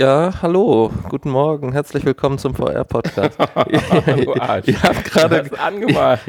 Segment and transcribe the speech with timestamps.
[0.00, 3.38] Ja, hallo, guten Morgen, herzlich willkommen zum VR-Podcast.
[3.68, 3.82] ihr,
[4.64, 5.50] ihr habt gerade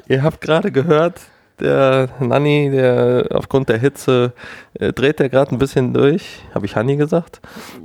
[0.09, 1.21] ihr habt gerade gehört,
[1.57, 4.33] der Nanni, der aufgrund der Hitze
[4.73, 6.41] äh, dreht der gerade ein bisschen durch.
[6.53, 7.39] Habe ich Hanni gesagt?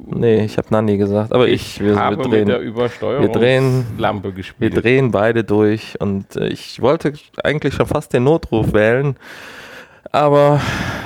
[0.06, 1.32] Nee, ich habe Nanni gesagt.
[1.32, 4.74] Aber ich, ich wir, habe wir drehen, mit der wir drehen, Lampe gespielt.
[4.74, 7.12] Wir drehen beide durch und äh, ich wollte
[7.44, 9.14] eigentlich schon fast den Notruf wählen,
[10.10, 10.60] aber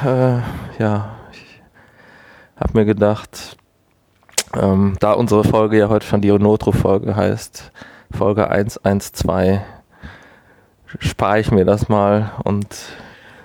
[0.07, 1.61] äh, ja, ich
[2.57, 3.59] habe mir gedacht,
[4.57, 7.73] ähm, da unsere Folge ja heute schon die Notro-Folge heißt,
[8.17, 9.61] Folge 112,
[10.99, 12.67] spare ich mir das mal und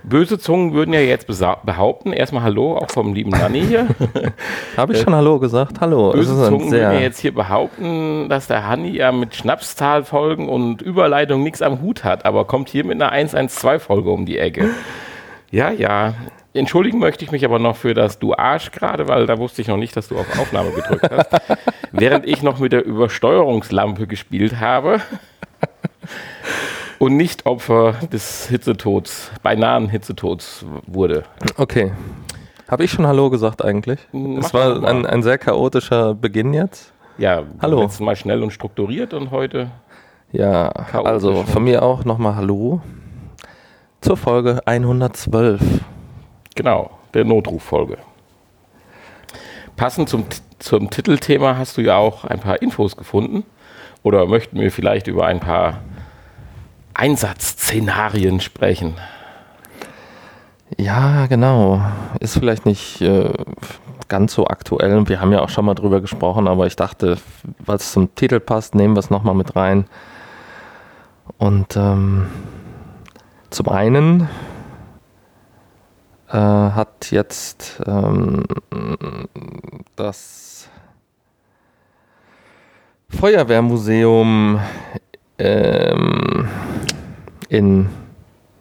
[0.08, 3.88] Böse Zungen würden ja jetzt behaupten, erstmal Hallo, auch vom lieben Nanni hier.
[4.78, 5.82] Habe ich schon Hallo gesagt?
[5.82, 6.12] Hallo.
[6.12, 11.42] Böse Zungen würden ja jetzt hier behaupten, dass der Hanni ja mit Schnapszahlfolgen und Überleitung
[11.42, 14.70] nichts am Hut hat, aber kommt hier mit einer 112-Folge um die Ecke.
[15.50, 16.14] Ja, ja.
[16.56, 19.68] Entschuldigen möchte ich mich aber noch für das Du Arsch gerade, weil da wusste ich
[19.68, 21.30] noch nicht, dass du auf Aufnahme gedrückt hast.
[21.92, 25.02] Während ich noch mit der Übersteuerungslampe gespielt habe
[26.98, 31.24] und nicht Opfer des Hitzetods, beinahen Hitzetods wurde.
[31.58, 31.92] Okay.
[32.70, 34.00] Habe ich schon Hallo gesagt eigentlich?
[34.40, 36.94] es war ein, ein, sehr chaotischer Beginn jetzt.
[37.18, 37.82] Ja, hallo.
[37.82, 39.72] Letztes Mal schnell und strukturiert und heute.
[40.32, 42.82] Ja, also von mir auch nochmal Hallo
[44.00, 45.62] zur Folge 112.
[46.56, 47.98] Genau, der Notruffolge.
[49.76, 50.26] Passend zum,
[50.60, 53.44] zum Titelthema hast du ja auch ein paar Infos gefunden.
[54.04, 55.82] Oder möchten wir vielleicht über ein paar
[56.94, 58.96] Einsatzszenarien sprechen?
[60.78, 61.82] Ja, genau.
[62.20, 63.34] Ist vielleicht nicht äh,
[64.08, 65.08] ganz so aktuell.
[65.10, 67.18] Wir haben ja auch schon mal drüber gesprochen, aber ich dachte,
[67.68, 69.86] es zum Titel passt, nehmen wir es nochmal mit rein.
[71.38, 72.28] Und ähm,
[73.50, 74.30] zum einen
[76.30, 78.44] äh, hat jetzt ähm,
[79.96, 80.70] das
[83.10, 84.60] Feuerwehrmuseum
[85.38, 86.48] ähm,
[87.50, 87.90] in,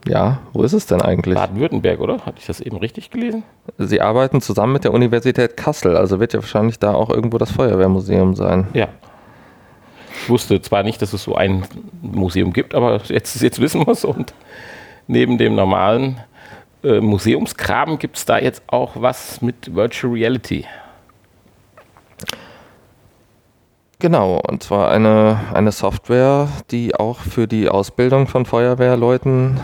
[0.07, 1.35] ja, wo ist es denn eigentlich?
[1.35, 2.27] Baden-Württemberg, oder?
[2.27, 3.43] Hatte ich das eben richtig gelesen?
[3.79, 7.51] Sie arbeiten zusammen mit der Universität Kassel, also wird ja wahrscheinlich da auch irgendwo das
[7.51, 8.69] Feuerwehrmuseum sein.
[8.75, 8.89] Ja.
[10.23, 11.65] Ich wusste zwar nicht, dass es so ein
[12.01, 14.33] Museum gibt, aber jetzt, jetzt wissen wir es und
[15.07, 16.21] neben dem normalen
[16.85, 20.65] äh, Museumskram gibt es da jetzt auch was mit Virtual Reality.
[23.99, 29.61] Genau, und zwar eine, eine Software, die auch für die Ausbildung von Feuerwehrleuten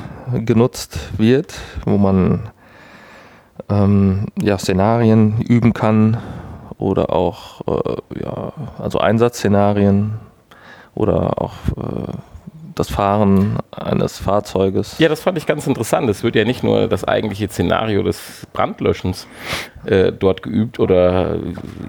[0.47, 2.49] genutzt wird, wo man
[3.69, 6.17] ähm, ja, Szenarien üben kann
[6.79, 10.15] oder auch äh, ja, also Einsatzszenarien
[10.95, 12.13] oder auch äh,
[12.75, 14.99] das Fahren eines Fahrzeuges.
[14.99, 16.09] Ja, das fand ich ganz interessant.
[16.09, 19.27] Es wird ja nicht nur das eigentliche Szenario des Brandlöschens
[19.85, 21.37] äh, dort geübt oder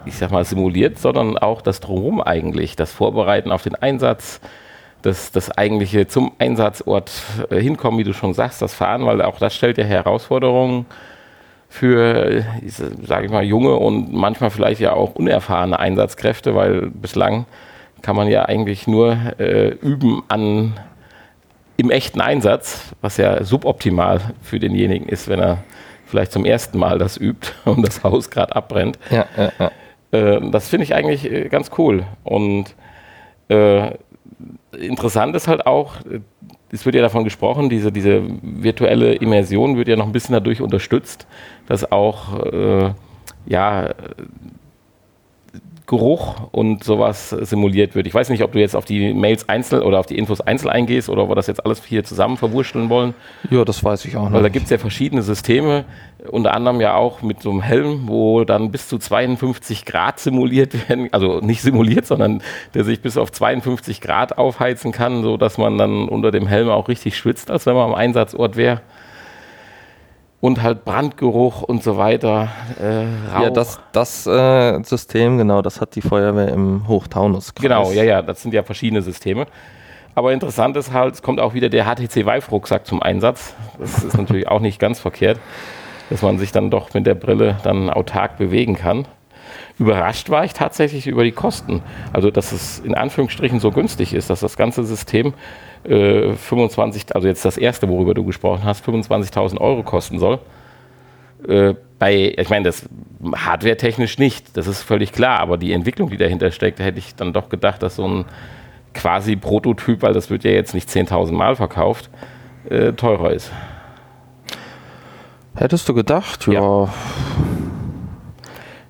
[0.06, 4.42] ich sag mal simuliert, sondern auch das Drumherum eigentlich, das Vorbereiten auf den Einsatz,
[5.02, 7.12] das, das eigentliche zum Einsatzort
[7.50, 10.86] äh, hinkommen, wie du schon sagst, das Fahren, weil auch das stellt ja Herausforderungen
[11.70, 12.44] für,
[13.08, 17.46] sage ich mal, junge und manchmal vielleicht ja auch unerfahrene Einsatzkräfte, weil bislang
[18.02, 20.74] kann man ja eigentlich nur äh, üben an
[21.78, 25.64] im echten Einsatz, was ja suboptimal für denjenigen ist, wenn er
[26.06, 29.00] vielleicht zum ersten Mal das übt und das Haus gerade abbrennt.
[29.10, 29.72] Ja, ja, ja.
[30.12, 32.06] Äh, das finde ich eigentlich äh, ganz cool.
[32.24, 32.76] Und
[33.50, 33.92] äh,
[34.78, 36.20] interessant ist halt auch, äh,
[36.72, 40.62] es wird ja davon gesprochen, diese, diese virtuelle Immersion wird ja noch ein bisschen dadurch
[40.62, 41.28] unterstützt,
[41.68, 42.92] dass auch äh,
[43.46, 43.90] ja,
[45.92, 48.08] Geruch und sowas simuliert wird.
[48.08, 50.70] Ich weiß nicht, ob du jetzt auf die Mails einzeln oder auf die Infos einzeln
[50.70, 53.14] eingehst oder ob wir das jetzt alles hier zusammen verwurschteln wollen.
[53.50, 54.32] Ja, das weiß ich auch noch.
[54.32, 55.84] Weil da gibt es ja verschiedene Systeme,
[56.30, 60.88] unter anderem ja auch mit so einem Helm, wo dann bis zu 52 Grad simuliert
[60.88, 62.42] werden, also nicht simuliert, sondern
[62.74, 66.88] der sich bis auf 52 Grad aufheizen kann, sodass man dann unter dem Helm auch
[66.88, 68.80] richtig schwitzt, als wenn man am Einsatzort wäre
[70.42, 72.50] und halt Brandgeruch und so weiter.
[72.82, 73.04] Äh,
[73.44, 77.54] ja, das, das äh, System, genau, das hat die Feuerwehr im Hochtaunus.
[77.56, 79.46] Genau, ja, ja, das sind ja verschiedene Systeme.
[80.16, 83.54] Aber interessant ist halt, es kommt auch wieder der HTC Vive-Rucksack zum Einsatz.
[83.80, 85.40] Das ist natürlich auch nicht ganz verkehrt,
[86.10, 89.08] dass man sich dann doch mit der Brille dann autark bewegen kann.
[89.80, 91.82] Überrascht war ich tatsächlich über die Kosten.
[92.12, 95.34] Also, dass es in Anführungsstrichen so günstig ist, dass das ganze System
[95.84, 100.40] äh, 25, also jetzt das erste, worüber du gesprochen hast, 25.000 Euro kosten soll.
[101.48, 102.88] Äh, bei, ich meine, das
[103.36, 107.34] hardware-technisch nicht, das ist völlig klar, aber die Entwicklung, die dahinter steckt, hätte ich dann
[107.34, 108.26] doch gedacht, dass so ein
[108.94, 112.10] quasi Prototyp, weil das wird ja jetzt nicht 10.000 Mal verkauft,
[112.70, 113.52] äh, teurer ist.
[115.56, 116.54] Hättest du gedacht, ja.
[116.54, 116.94] ja.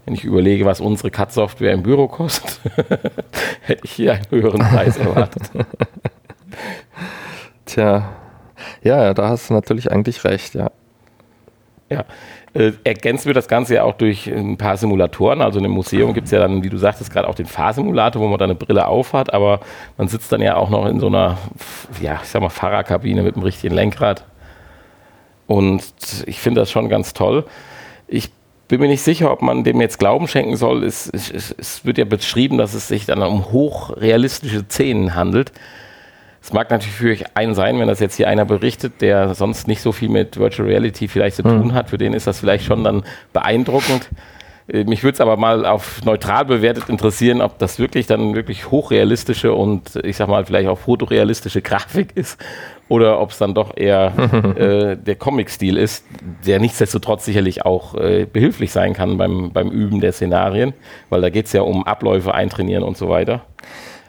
[0.06, 2.60] Wenn ich überlege, was unsere CAD-Software im Büro kostet,
[3.62, 5.52] hätte ich hier einen höheren Preis erwartet.
[7.66, 8.10] Tja,
[8.84, 10.72] ja, da hast du natürlich eigentlich recht, ja.
[11.90, 12.06] Ja,
[12.54, 15.42] äh, ergänzen wir das Ganze ja auch durch ein paar Simulatoren.
[15.42, 18.22] Also in dem Museum gibt es ja dann, wie du sagtest, gerade auch den Fahrsimulator,
[18.22, 19.60] wo man dann eine Brille aufhat, aber
[19.98, 21.38] man sitzt dann ja auch noch in so einer,
[22.02, 24.26] ja, ich sag mal, Fahrerkabine mit einem richtigen Lenkrad.
[25.48, 25.84] Und
[26.26, 27.46] ich finde das schon ganz toll.
[28.08, 28.32] Ich
[28.70, 30.86] bin mir nicht sicher, ob man dem jetzt Glauben schenken soll.
[30.86, 35.52] Es, es, es wird ja beschrieben, dass es sich dann um hochrealistische Szenen handelt.
[36.42, 39.68] Es mag natürlich für euch einen sein, wenn das jetzt hier einer berichtet, der sonst
[39.68, 41.74] nicht so viel mit Virtual Reality vielleicht zu tun mhm.
[41.74, 41.92] hat.
[41.92, 44.10] Für den ist das vielleicht schon dann beeindruckend.
[44.68, 48.72] Äh, mich würde es aber mal auf neutral bewertet interessieren, ob das wirklich dann wirklich
[48.72, 52.40] hochrealistische und ich sag mal vielleicht auch fotorealistische Grafik ist
[52.88, 54.12] oder ob es dann doch eher
[54.58, 56.06] äh, der Comic-Stil ist,
[56.46, 60.74] der nichtsdestotrotz sicherlich auch äh, behilflich sein kann beim, beim Üben der Szenarien,
[61.10, 63.42] weil da geht es ja um Abläufe eintrainieren und so weiter.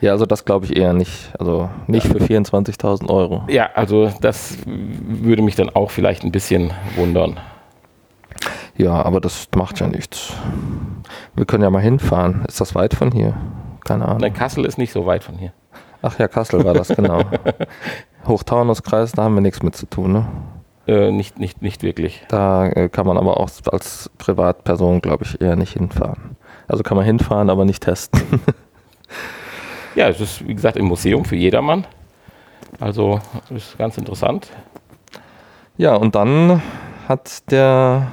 [0.02, 1.30] Ja, also das glaube ich eher nicht.
[1.38, 3.44] Also nicht für 24.000 Euro.
[3.48, 7.38] Ja, also das würde mich dann auch vielleicht ein bisschen wundern.
[8.76, 10.34] Ja, aber das macht ja nichts.
[11.36, 12.44] Wir können ja mal hinfahren.
[12.48, 13.36] Ist das weit von hier?
[13.84, 14.22] Keine Ahnung.
[14.22, 15.52] Nein, Kassel ist nicht so weit von hier.
[16.02, 17.22] Ach ja, Kassel war das, genau.
[18.26, 20.26] Hochtaunuskreis, da haben wir nichts mit zu tun, ne?
[20.88, 22.24] Äh, nicht, nicht, nicht wirklich.
[22.26, 26.36] Da äh, kann man aber auch als Privatperson, glaube ich, eher nicht hinfahren.
[26.66, 28.20] Also kann man hinfahren, aber nicht testen.
[29.94, 31.86] Ja, es ist, wie gesagt, im Museum für jedermann.
[32.80, 34.48] Also ist ganz interessant.
[35.76, 36.62] Ja, und dann
[37.08, 38.12] hat der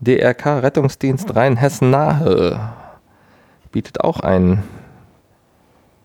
[0.00, 2.72] DRK Rettungsdienst Rheinhessen Nahe
[3.70, 4.62] bietet auch ein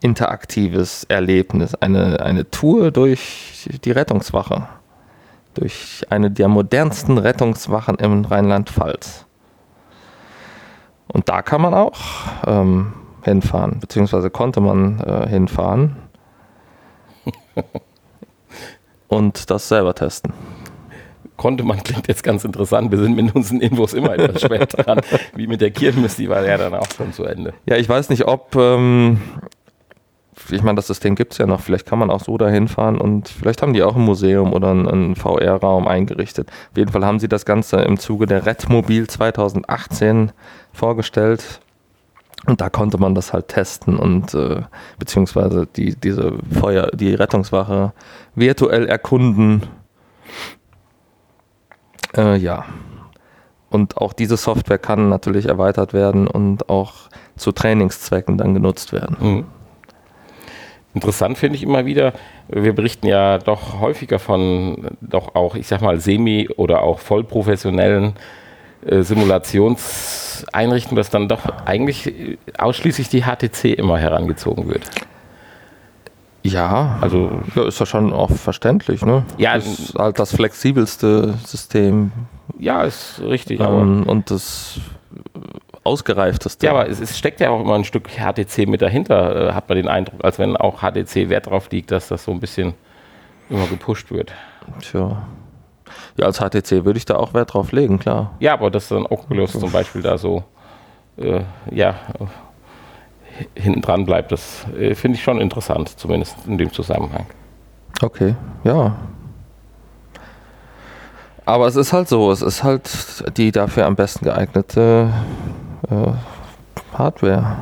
[0.02, 4.68] interaktives Erlebnis, eine, eine Tour durch die Rettungswache,
[5.54, 9.26] durch eine der modernsten Rettungswachen im Rheinland-Pfalz.
[11.08, 12.00] Und da kann man auch
[12.46, 12.94] ähm,
[13.24, 15.98] hinfahren, beziehungsweise konnte man äh, hinfahren
[19.08, 20.34] und das selber testen.
[21.38, 22.92] Konnte man, klingt jetzt ganz interessant.
[22.92, 25.00] Wir sind mit unseren Infos immer etwas schwer dran.
[25.36, 27.54] Wie mit der Kirmes, die war ja dann auch schon zu Ende.
[27.66, 29.22] Ja, ich weiß nicht, ob, ähm,
[30.52, 33.00] ich meine, das System gibt es ja noch, vielleicht kann man auch so dahin fahren
[33.00, 36.50] und vielleicht haben die auch ein Museum oder einen, einen VR-Raum eingerichtet.
[36.72, 40.34] Auf jeden Fall haben sie das Ganze im Zuge der Redmobil 2018
[40.74, 41.62] vorgestellt
[42.46, 44.62] und da konnte man das halt testen und äh,
[44.98, 47.94] beziehungsweise die, diese Feuer, die Rettungswache
[48.36, 49.64] virtuell erkunden.
[52.16, 52.66] Äh, ja.
[53.70, 56.94] Und auch diese Software kann natürlich erweitert werden und auch
[57.36, 59.18] zu Trainingszwecken dann genutzt werden.
[59.20, 59.46] Mhm.
[60.96, 62.14] Interessant finde ich immer wieder,
[62.48, 68.14] wir berichten ja doch häufiger von doch auch, ich sag mal, semi- oder auch vollprofessionellen
[68.86, 74.90] äh, Simulationseinrichtungen, dass dann doch eigentlich ausschließlich die HTC immer herangezogen wird.
[76.44, 79.24] Ja, also ja, ist ja schon auch verständlich, ne?
[79.38, 82.12] Ja, das ist halt das flexibelste System.
[82.58, 83.60] Ja, ist richtig.
[83.60, 84.80] Ähm, und das
[85.84, 86.66] ausgereifteste.
[86.66, 89.68] Ja, aber es, es, steckt ja auch immer ein Stück HTC mit dahinter, äh, hat
[89.68, 92.74] man den Eindruck, als wenn auch HTC Wert drauf liegt, dass das so ein bisschen
[93.50, 94.32] immer gepusht wird.
[94.82, 95.22] Tja.
[96.18, 98.32] Ja, als HTC würde ich da auch Wert drauf legen, klar.
[98.40, 100.44] Ja, aber dass dann Oculus zum Beispiel da so,
[101.18, 101.42] äh,
[101.72, 101.96] ja,
[103.56, 107.26] hinten dran bleibt, das äh, finde ich schon interessant, zumindest in dem Zusammenhang.
[108.02, 108.96] Okay, ja.
[111.46, 115.12] Aber es ist halt so, es ist halt die dafür am besten geeignete
[115.90, 116.12] äh,
[116.98, 117.58] Hardware.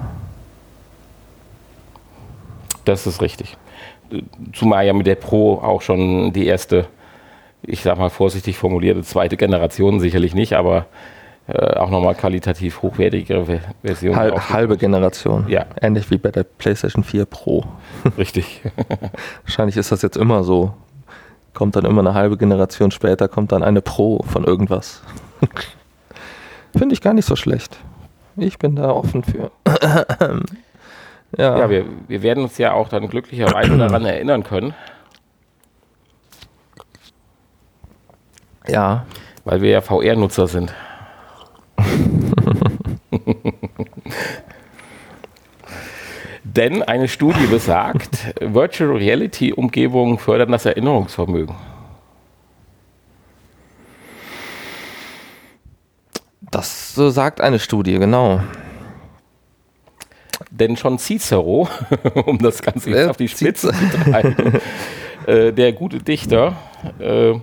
[2.83, 3.57] Das ist richtig.
[4.53, 6.87] Zumal ja mit der Pro auch schon die erste
[7.61, 10.85] ich sag mal vorsichtig formulierte zweite Generation sicherlich nicht, aber
[11.47, 14.15] äh, auch nochmal qualitativ hochwertigere Version.
[14.15, 15.45] Halb, halbe Generation.
[15.47, 15.65] Ja.
[15.81, 17.63] Ähnlich wie bei der PlayStation 4 Pro.
[18.17, 18.61] Richtig.
[19.43, 20.73] Wahrscheinlich ist das jetzt immer so.
[21.53, 25.01] Kommt dann immer eine halbe Generation später, kommt dann eine Pro von irgendwas.
[26.77, 27.77] Finde ich gar nicht so schlecht.
[28.35, 29.49] Ich bin da offen für.
[31.37, 34.73] ja, ja wir, wir werden uns ja auch dann glücklicherweise daran erinnern können,
[38.67, 39.05] Ja.
[39.43, 40.73] Weil wir ja VR-Nutzer sind.
[46.43, 51.55] Denn eine Studie besagt, Virtual Reality Umgebungen fördern das Erinnerungsvermögen.
[56.49, 58.41] Das sagt eine Studie, genau.
[60.49, 61.67] Denn schon Cicero,
[62.25, 64.59] um das Ganze jetzt auf die Spitze zu treiben,
[65.27, 66.55] äh, der gute Dichter,
[66.99, 67.33] äh,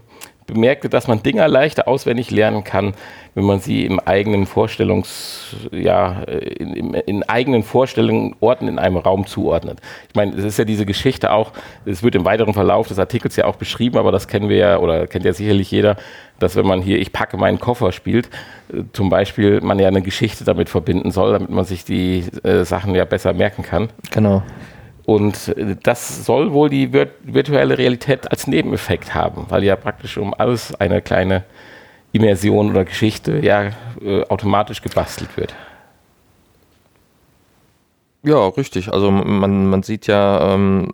[0.46, 2.94] bemerkte, dass man Dinger leichter auswendig lernen kann,
[3.34, 9.26] wenn man sie im eigenen Vorstellungs, ja, in, in, eigenen Vorstellungen Orten in einem Raum
[9.26, 9.80] zuordnet.
[10.08, 11.52] Ich meine, es ist ja diese Geschichte auch,
[11.84, 14.78] es wird im weiteren Verlauf des Artikels ja auch beschrieben, aber das kennen wir ja
[14.78, 15.96] oder kennt ja sicherlich jeder,
[16.38, 18.28] dass wenn man hier Ich packe meinen Koffer spielt,
[18.72, 22.64] äh, zum Beispiel man ja eine Geschichte damit verbinden soll, damit man sich die äh,
[22.64, 23.88] Sachen ja besser merken kann.
[24.10, 24.42] Genau.
[25.06, 30.34] Und äh, das soll wohl die virtuelle Realität als Nebeneffekt haben, weil ja praktisch um
[30.34, 31.44] alles eine kleine
[32.12, 33.70] Immersion oder Geschichte ja
[34.00, 35.54] äh, automatisch gebastelt wird.
[38.22, 38.92] Ja, richtig.
[38.92, 40.92] Also man, man sieht ja, ähm,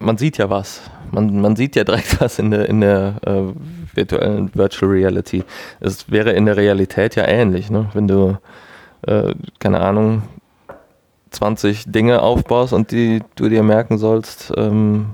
[0.00, 0.82] man sieht ja was.
[1.12, 3.42] Man, man sieht ja direkt was in der, in der äh,
[3.94, 5.44] virtuellen Virtual Reality.
[5.78, 7.88] Es wäre in der Realität ja ähnlich, ne?
[7.92, 8.38] Wenn du,
[9.06, 10.22] äh, keine Ahnung,
[11.32, 15.10] 20 Dinge aufbaust und die du dir merken sollst, ähm,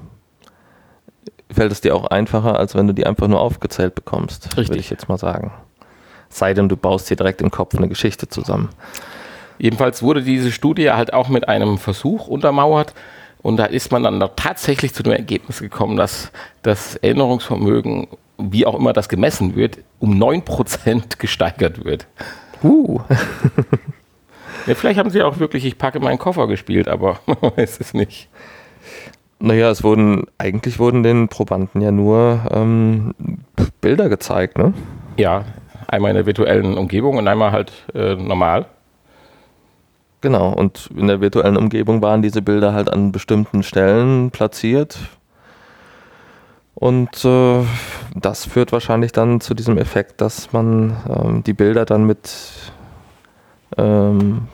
[1.50, 4.90] fällt es dir auch einfacher, als wenn du die einfach nur aufgezählt bekommst, würde ich
[4.90, 5.52] jetzt mal sagen.
[6.28, 8.68] Sei denn, du baust dir direkt im Kopf eine Geschichte zusammen.
[9.58, 12.94] Jedenfalls wurde diese Studie halt auch mit einem Versuch untermauert
[13.42, 16.30] und da ist man dann tatsächlich zu dem Ergebnis gekommen, dass
[16.62, 22.06] das Erinnerungsvermögen, wie auch immer das gemessen wird, um 9% gesteigert wird.
[22.62, 23.00] Uh.
[24.66, 27.94] Ja, vielleicht haben sie auch wirklich Ich packe meinen Koffer gespielt, aber man weiß es
[27.94, 28.28] nicht.
[29.40, 33.14] Naja, es wurden, eigentlich wurden den Probanden ja nur ähm,
[33.80, 34.74] Bilder gezeigt, ne?
[35.16, 35.44] Ja,
[35.86, 38.66] einmal in der virtuellen Umgebung und einmal halt äh, normal.
[40.20, 44.98] Genau, und in der virtuellen Umgebung waren diese Bilder halt an bestimmten Stellen platziert.
[46.74, 47.64] Und äh,
[48.14, 52.30] das führt wahrscheinlich dann zu diesem Effekt, dass man ähm, die Bilder dann mit
[53.76, 54.48] ähm,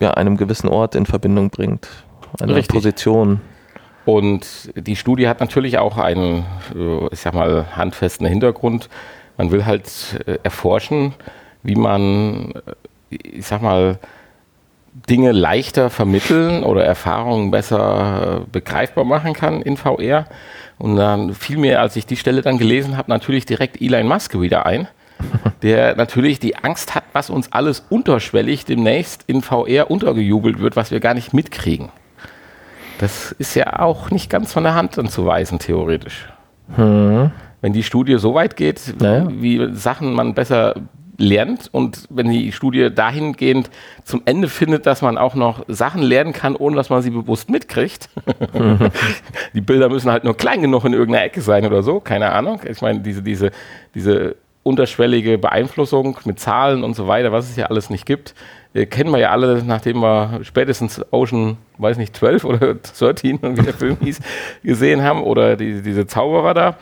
[0.00, 1.88] ja, einem gewissen Ort in Verbindung bringt,
[2.40, 2.74] einer Richtig.
[2.74, 3.40] Position.
[4.04, 6.44] Und die Studie hat natürlich auch einen,
[6.74, 8.88] äh, ich sag mal, handfesten Hintergrund.
[9.36, 11.14] Man will halt äh, erforschen,
[11.62, 12.52] wie man,
[13.10, 13.98] äh, ich sag mal,
[15.08, 20.26] Dinge leichter vermitteln oder Erfahrungen besser begreifbar machen kann in VR.
[20.78, 24.38] Und dann fiel mir, als ich die Stelle dann gelesen habe, natürlich direkt Elon Musk
[24.38, 24.88] wieder ein
[25.62, 30.90] der natürlich die Angst hat, was uns alles unterschwellig demnächst in VR untergejubelt wird, was
[30.90, 31.90] wir gar nicht mitkriegen.
[32.98, 36.28] Das ist ja auch nicht ganz von der Hand anzuweisen, theoretisch.
[36.76, 37.30] Hm.
[37.60, 39.28] Wenn die Studie so weit geht, naja.
[39.30, 40.74] wie Sachen man besser
[41.18, 43.70] lernt und wenn die Studie dahingehend
[44.04, 47.50] zum Ende findet, dass man auch noch Sachen lernen kann, ohne dass man sie bewusst
[47.50, 48.08] mitkriegt.
[49.54, 52.60] die Bilder müssen halt nur klein genug in irgendeiner Ecke sein oder so, keine Ahnung.
[52.68, 53.50] Ich meine, diese, diese,
[53.94, 58.34] diese unterschwellige Beeinflussung mit Zahlen und so weiter, was es ja alles nicht gibt,
[58.74, 63.62] äh, kennen wir ja alle, nachdem wir spätestens Ocean, weiß nicht, 12 oder 13, wie
[63.62, 64.20] der Film hieß,
[64.62, 66.76] gesehen haben oder die, diese Zauberer da.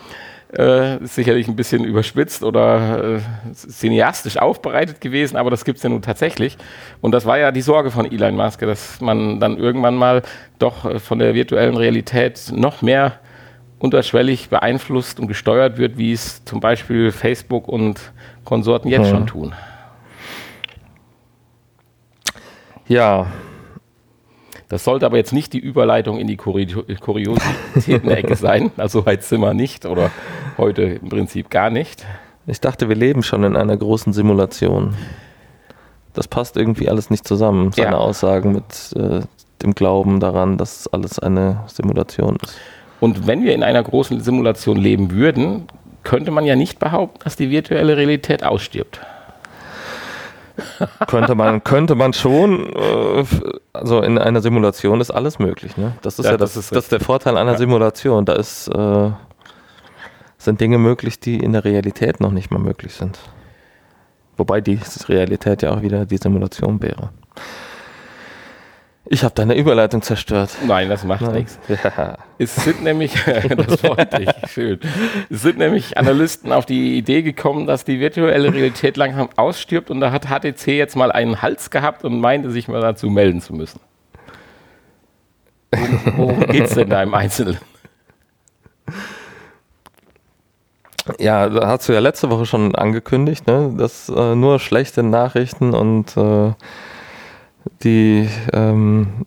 [0.52, 3.20] Äh, sicherlich ein bisschen überspitzt oder äh,
[3.54, 6.58] cineastisch aufbereitet gewesen, aber das gibt es ja nun tatsächlich.
[7.00, 10.22] Und das war ja die Sorge von Elon Musk, dass man dann irgendwann mal
[10.58, 13.20] doch äh, von der virtuellen Realität noch mehr
[13.80, 18.12] unterschwellig beeinflusst und gesteuert wird, wie es zum Beispiel Facebook und
[18.44, 19.10] Konsorten jetzt hm.
[19.10, 19.54] schon tun.
[22.87, 23.26] Ja.
[24.68, 28.70] Das sollte aber jetzt nicht die Überleitung in die Kuriositäten-Ecke sein.
[28.76, 30.10] Also weit sind wir nicht oder
[30.58, 32.06] heute im Prinzip gar nicht.
[32.46, 34.94] Ich dachte, wir leben schon in einer großen Simulation.
[36.12, 37.96] Das passt irgendwie alles nicht zusammen, seine ja.
[37.96, 39.22] Aussagen mit äh,
[39.62, 42.58] dem Glauben daran, dass alles eine Simulation ist.
[43.00, 45.64] Und wenn wir in einer großen Simulation leben würden,
[46.04, 49.00] könnte man ja nicht behaupten, dass die virtuelle Realität ausstirbt.
[51.07, 52.75] könnte man, könnte man schon.
[52.75, 53.25] Äh,
[53.73, 55.76] also in einer Simulation ist alles möglich.
[55.76, 55.92] Ne?
[56.02, 57.59] Das ist ja, ja das, das, ist, das ist der Vorteil einer ja.
[57.59, 58.25] Simulation.
[58.25, 59.11] Da ist, äh,
[60.38, 63.19] sind Dinge möglich, die in der Realität noch nicht mal möglich sind.
[64.37, 64.78] Wobei die
[65.09, 67.11] Realität ja auch wieder die Simulation wäre.
[69.07, 70.50] Ich habe deine Überleitung zerstört.
[70.66, 71.59] Nein, das macht nichts.
[71.69, 72.19] Ja.
[72.38, 73.14] Es sind nämlich,
[73.57, 74.78] das freut dich, schön.
[75.30, 80.00] Es sind nämlich Analysten auf die Idee gekommen, dass die virtuelle Realität langsam ausstirbt und
[80.00, 83.54] da hat HTC jetzt mal einen Hals gehabt und meinte, sich mal dazu melden zu
[83.54, 83.80] müssen.
[86.16, 87.59] Worum geht es denn da im Einzelnen?
[91.19, 95.75] Ja, da hast du ja letzte Woche schon angekündigt, ne, dass äh, nur schlechte Nachrichten
[95.75, 96.52] und äh,
[97.82, 99.26] die ähm,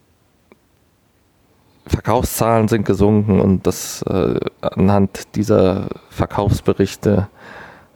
[1.85, 7.27] Verkaufszahlen sind gesunken und das äh, anhand dieser Verkaufsberichte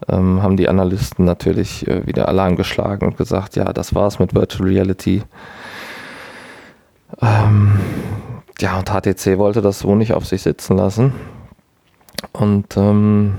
[0.10, 4.36] ähm, haben die Analysten natürlich äh, wieder Alarm geschlagen und gesagt, ja, das war's mit
[4.36, 5.24] Virtual Reality.
[7.22, 7.80] Ähm,
[8.60, 11.14] ja, und HTC wollte das so nicht auf sich sitzen lassen
[12.34, 13.36] und ähm,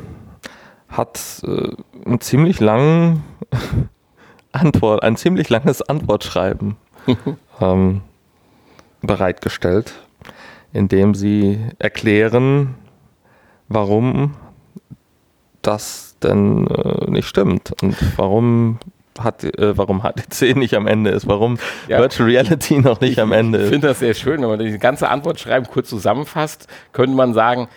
[0.89, 1.71] hat äh,
[2.07, 3.23] einen ziemlich langen
[4.53, 6.77] Antwort, ein ziemlich langes Antwortschreiben
[7.61, 8.03] ähm,
[9.01, 9.95] bereitgestellt,
[10.73, 12.75] in dem sie erklären,
[13.69, 14.35] warum
[15.63, 18.79] das denn äh, nicht stimmt und warum
[19.19, 21.99] hat, äh, warum HTC nicht am Ende ist, warum ja.
[21.99, 23.65] Virtual Reality noch nicht ich, am Ende ist.
[23.65, 27.35] Ich finde das sehr schön, wenn man die ganze Antwort schreiben kurz zusammenfasst, könnte man
[27.35, 27.69] sagen,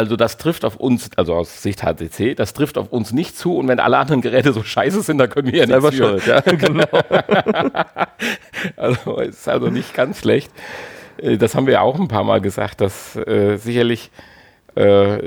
[0.00, 3.58] also das trifft auf uns, also aus Sicht HTC, das trifft auf uns nicht zu
[3.58, 6.26] und wenn alle anderen Geräte so scheiße sind, dann können wir ja nicht schuld.
[6.26, 6.86] Ja, genau.
[8.76, 10.50] also ist also nicht ganz schlecht.
[11.18, 14.10] Äh, das haben wir ja auch ein paar Mal gesagt, dass äh, sicherlich
[14.74, 15.18] äh,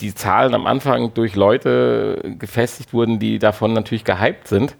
[0.00, 4.76] die Zahlen am Anfang durch Leute gefestigt wurden, die davon natürlich gehypt sind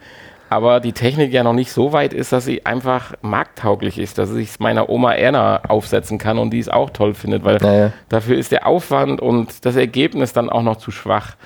[0.51, 4.35] aber die Technik ja noch nicht so weit ist, dass sie einfach markttauglich ist, dass
[4.35, 7.93] ich es meiner Oma Erna aufsetzen kann und die es auch toll findet, weil naja.
[8.09, 11.37] dafür ist der Aufwand und das Ergebnis dann auch noch zu schwach.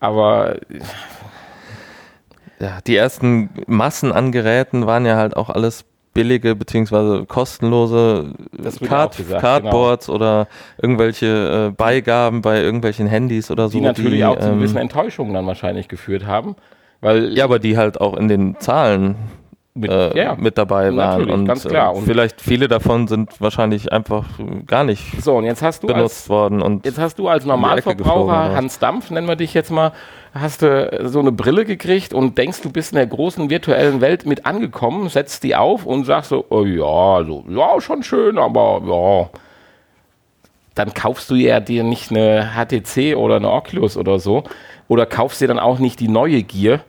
[0.00, 0.56] Aber
[2.58, 5.84] ja, die ersten Massen an Geräten waren ja halt auch alles
[6.14, 8.32] billige beziehungsweise kostenlose
[8.86, 10.16] Card gesagt, Cardboards genau.
[10.16, 10.48] oder
[10.80, 13.76] irgendwelche äh, Beigaben bei irgendwelchen Handys oder so.
[13.76, 16.56] Die natürlich die, auch zu ähm, gewissen Enttäuschungen dann wahrscheinlich geführt haben.
[17.00, 19.16] Weil ja, aber die halt auch in den Zahlen
[19.76, 21.30] mit, äh, ja, mit dabei waren.
[21.30, 21.94] Und, ganz klar.
[21.94, 24.24] Und vielleicht viele davon sind wahrscheinlich einfach
[24.66, 26.62] gar nicht so, und jetzt hast du benutzt als, worden.
[26.62, 29.92] Und jetzt hast du als Normalverbraucher, Hans Dampf nennen wir dich jetzt mal,
[30.34, 34.26] hast du so eine Brille gekriegt und denkst, du bist in der großen virtuellen Welt
[34.26, 38.82] mit angekommen, setzt die auf und sagst so, oh ja, so, ja, schon schön, aber
[38.86, 39.40] ja.
[40.74, 44.44] Dann kaufst du ja dir nicht eine HTC oder eine Oculus oder so,
[44.88, 46.80] oder kaufst dir dann auch nicht die neue Gear,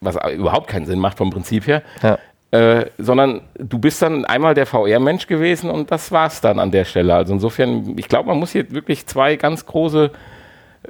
[0.00, 2.18] was überhaupt keinen Sinn macht vom Prinzip her, ja.
[2.50, 6.84] äh, sondern du bist dann einmal der VR-Mensch gewesen und das war's dann an der
[6.84, 7.14] Stelle.
[7.14, 10.10] Also insofern, ich glaube, man muss hier wirklich zwei ganz große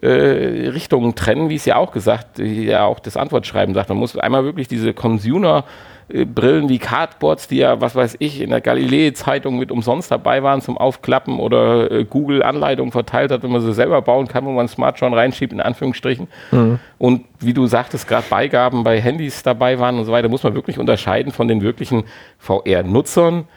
[0.03, 3.89] äh, Richtungen trennen, wie es ja auch gesagt, ja auch das Antwortschreiben sagt.
[3.89, 5.65] Man muss einmal wirklich diese Consumer-
[6.09, 10.61] Brillen wie Cardboards, die ja, was weiß ich, in der Galilei-Zeitung mit umsonst dabei waren
[10.61, 14.53] zum Aufklappen oder äh, Google Anleitungen verteilt hat, wenn man sie selber bauen kann, wo
[14.53, 16.29] man Smart schon reinschiebt, in Anführungsstrichen.
[16.51, 16.79] Mhm.
[16.99, 20.55] Und wie du sagtest, gerade Beigaben bei Handys dabei waren und so weiter, muss man
[20.55, 22.05] wirklich unterscheiden von den wirklichen
[22.39, 23.49] VR-Nutzern.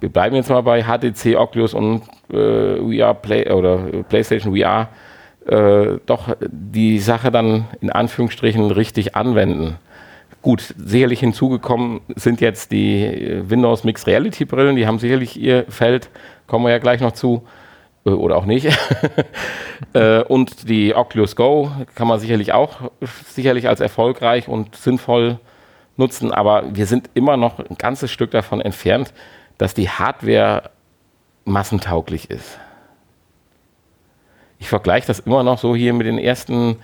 [0.00, 4.88] Wir bleiben jetzt mal bei HTC, Oculus und äh, VR Play oder PlayStation VR.
[5.46, 9.76] Äh, doch die Sache dann in Anführungsstrichen richtig anwenden.
[10.42, 15.66] Gut, sicherlich hinzugekommen sind jetzt die äh, Windows Mixed Reality Brillen, die haben sicherlich ihr
[15.68, 16.08] Feld,
[16.46, 17.42] kommen wir ja gleich noch zu,
[18.06, 18.68] äh, oder auch nicht.
[19.94, 22.92] Äh, und die Oculus Go kann man sicherlich auch
[23.26, 25.40] sicherlich als erfolgreich und sinnvoll
[25.96, 29.14] nutzen, aber wir sind immer noch ein ganzes Stück davon entfernt,
[29.56, 30.70] dass die Hardware
[31.44, 32.58] massentauglich ist.
[34.58, 36.76] Ich vergleiche das immer noch so hier mit den ersten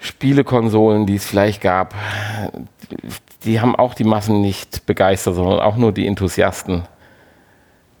[0.00, 1.94] Spielekonsolen, die es vielleicht gab,
[3.44, 6.82] die haben auch die Massen nicht begeistert, sondern auch nur die Enthusiasten.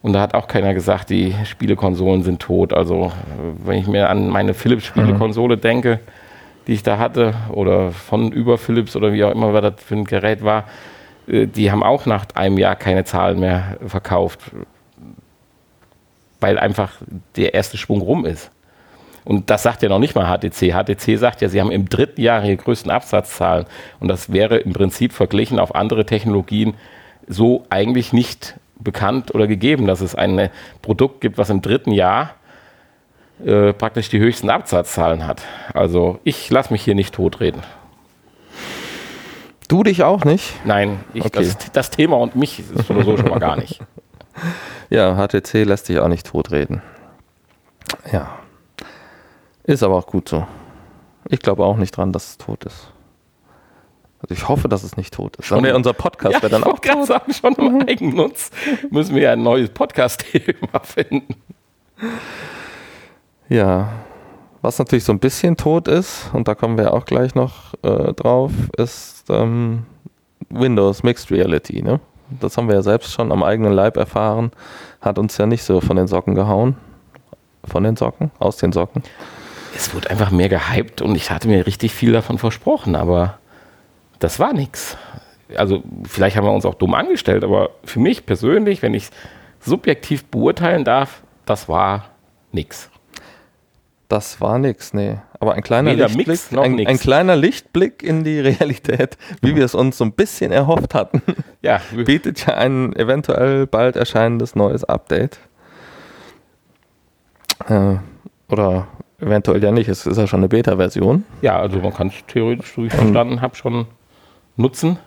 [0.02, 2.72] Und da hat auch keiner gesagt, die Spielekonsolen sind tot.
[2.72, 3.12] Also,
[3.62, 5.60] wenn ich mir an meine Philips-Spielekonsole mhm.
[5.60, 6.00] denke,
[6.66, 9.96] die ich da hatte, oder von über Philips oder wie auch immer was das für
[9.96, 10.64] ein Gerät war,
[11.26, 14.40] äh, die haben auch nach einem Jahr keine Zahlen mehr verkauft,
[16.40, 16.92] weil einfach
[17.36, 18.50] der erste Schwung rum ist.
[19.24, 20.72] Und das sagt ja noch nicht mal HTC.
[20.72, 23.66] HTC sagt ja, sie haben im dritten Jahr ihre größten Absatzzahlen.
[24.00, 26.74] Und das wäre im Prinzip verglichen auf andere Technologien
[27.26, 30.50] so eigentlich nicht bekannt oder gegeben, dass es ein
[30.82, 32.34] Produkt gibt, was im dritten Jahr
[33.44, 35.42] äh, praktisch die höchsten Absatzzahlen hat.
[35.74, 37.62] Also ich lasse mich hier nicht totreden.
[39.68, 40.52] Du dich auch nicht?
[40.64, 41.44] Nein, ich, okay.
[41.44, 43.80] das, das, Thema und mich ist sowieso schon mal gar nicht.
[44.88, 46.82] Ja, HTC lässt sich auch nicht totreden.
[48.10, 48.40] Ja.
[49.64, 50.46] Ist aber auch gut so.
[51.28, 52.92] Ich glaube auch nicht dran, dass es tot ist.
[54.22, 55.46] Also ich hoffe, dass es nicht tot ist.
[55.46, 57.06] Schon unser Podcast ja, wäre dann auch tot.
[57.06, 57.84] Sagen, schon im mhm.
[57.88, 58.50] Eigennutz
[58.90, 61.34] müssen wir ja ein neues Podcast-Thema finden.
[63.48, 63.92] Ja,
[64.60, 68.12] was natürlich so ein bisschen tot ist, und da kommen wir auch gleich noch äh,
[68.12, 69.86] drauf, ist ähm,
[70.50, 71.82] Windows Mixed Reality.
[71.82, 72.00] Ne?
[72.40, 74.50] Das haben wir ja selbst schon am eigenen Leib erfahren.
[75.00, 76.76] Hat uns ja nicht so von den Socken gehauen.
[77.64, 78.30] Von den Socken?
[78.38, 79.02] Aus den Socken
[79.80, 83.38] es wurde einfach mehr gehypt und ich hatte mir richtig viel davon versprochen, aber
[84.18, 84.96] das war nichts.
[85.56, 89.10] Also vielleicht haben wir uns auch dumm angestellt, aber für mich persönlich, wenn ich es
[89.60, 92.10] subjektiv beurteilen darf, das war
[92.52, 92.90] nichts.
[94.08, 95.18] Das war nichts, nee.
[95.38, 99.96] Aber ein kleiner, Lichtblick, ein, ein, kleiner Lichtblick in die Realität, wie wir es uns
[99.96, 101.22] so ein bisschen erhofft hatten,
[101.62, 101.80] ja.
[102.04, 105.38] bietet ja ein eventuell bald erscheinendes neues Update.
[107.68, 107.96] Äh,
[108.48, 108.88] oder
[109.20, 109.88] eventuell ja nicht.
[109.88, 111.24] Es ist ja schon eine Beta-Version.
[111.42, 113.86] Ja, also man kann es theoretisch, so wie ich verstanden habe, schon
[114.56, 114.98] nutzen.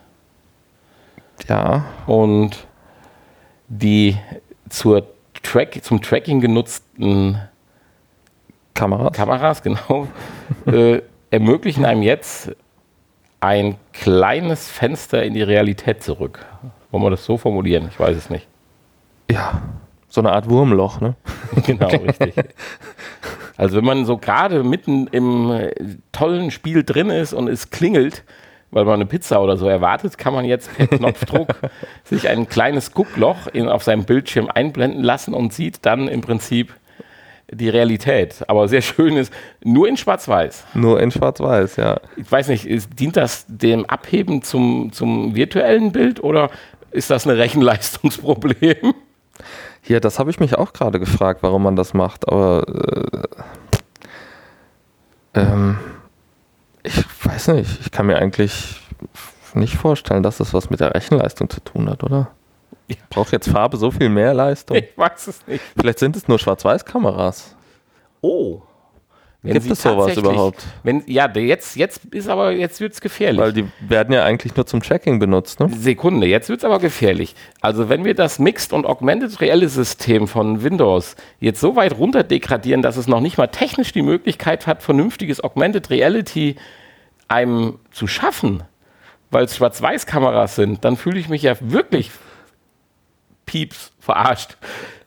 [1.47, 1.85] Ja.
[2.07, 2.67] Und
[3.67, 4.17] die
[4.69, 5.07] zur
[5.41, 7.37] Track, zum Tracking genutzten
[8.73, 9.13] Kameras.
[9.13, 10.07] Kameras, genau,
[10.65, 12.55] äh, ermöglichen einem jetzt
[13.39, 16.45] ein kleines Fenster in die Realität zurück.
[16.91, 17.87] Wollen wir das so formulieren?
[17.89, 18.47] Ich weiß es nicht.
[19.29, 19.61] Ja,
[20.07, 21.15] so eine Art Wurmloch, ne?
[21.65, 22.35] genau, richtig.
[23.57, 25.71] Also wenn man so gerade mitten im äh,
[26.11, 28.23] tollen Spiel drin ist und es klingelt,
[28.71, 31.55] weil man eine Pizza oder so erwartet, kann man jetzt per Knopfdruck
[32.03, 36.73] sich ein kleines Guckloch in, auf seinem Bildschirm einblenden lassen und sieht dann im Prinzip
[37.51, 38.43] die Realität.
[38.47, 39.31] Aber sehr schön ist,
[39.63, 40.65] nur in Schwarz-Weiß.
[40.73, 41.99] Nur in Schwarz-Weiß, ja.
[42.17, 46.49] Ich weiß nicht, ist, dient das dem Abheben zum, zum virtuellen Bild oder
[46.91, 48.93] ist das ein Rechenleistungsproblem?
[49.85, 52.65] Hier, das habe ich mich auch gerade gefragt, warum man das macht, aber
[55.33, 55.77] äh, ähm,
[56.83, 58.79] ich weiß nicht, ich kann mir eigentlich
[59.53, 62.31] nicht vorstellen, dass das was mit der Rechenleistung zu tun hat, oder?
[62.87, 62.95] Ja.
[63.09, 64.77] Braucht jetzt Farbe so viel mehr Leistung?
[64.83, 65.63] Ich weiß es nicht.
[65.77, 67.55] Vielleicht sind es nur Schwarz-Weiß-Kameras.
[68.21, 68.61] Oh.
[69.45, 70.65] Wenn Gibt es sowas überhaupt?
[70.83, 73.41] Wenn, ja, jetzt, jetzt ist aber, jetzt wird es gefährlich.
[73.41, 75.67] Weil die werden ja eigentlich nur zum Tracking benutzt, ne?
[75.69, 77.35] Sekunde, jetzt wird es aber gefährlich.
[77.59, 82.23] Also wenn wir das Mixed und Augmented Reality System von Windows jetzt so weit runter
[82.23, 86.55] degradieren, dass es noch nicht mal technisch die Möglichkeit hat, vernünftiges Augmented Reality
[87.27, 88.63] einem zu schaffen,
[89.29, 92.11] weil es Schwarz-Weiß-Kameras sind, dann fühle ich mich ja wirklich
[93.45, 94.55] pieps verarscht,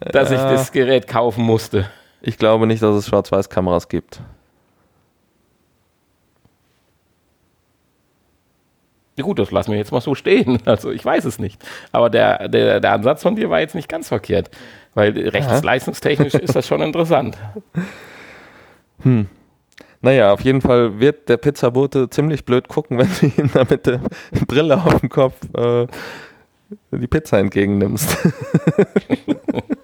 [0.01, 0.51] dass ich Ja.
[0.53, 1.87] das Gerät kaufen musste.
[2.27, 4.21] Ich glaube nicht, dass es Schwarz-Weiß-Kameras gibt.
[9.17, 10.59] Ja gut, das lassen wir jetzt mal so stehen.
[10.67, 11.65] Also ich weiß es nicht.
[11.93, 14.51] Aber der, der, der Ansatz von dir war jetzt nicht ganz verkehrt.
[14.95, 17.39] Weil rechtsleistungstechnisch ist das schon interessant.
[20.01, 23.87] Naja, auf jeden Fall wird der Pizzabote ziemlich blöd gucken, wenn du ihm da mit
[23.87, 24.01] der
[24.47, 25.87] Brille auf dem Kopf äh,
[26.91, 28.17] die Pizza entgegennimmst.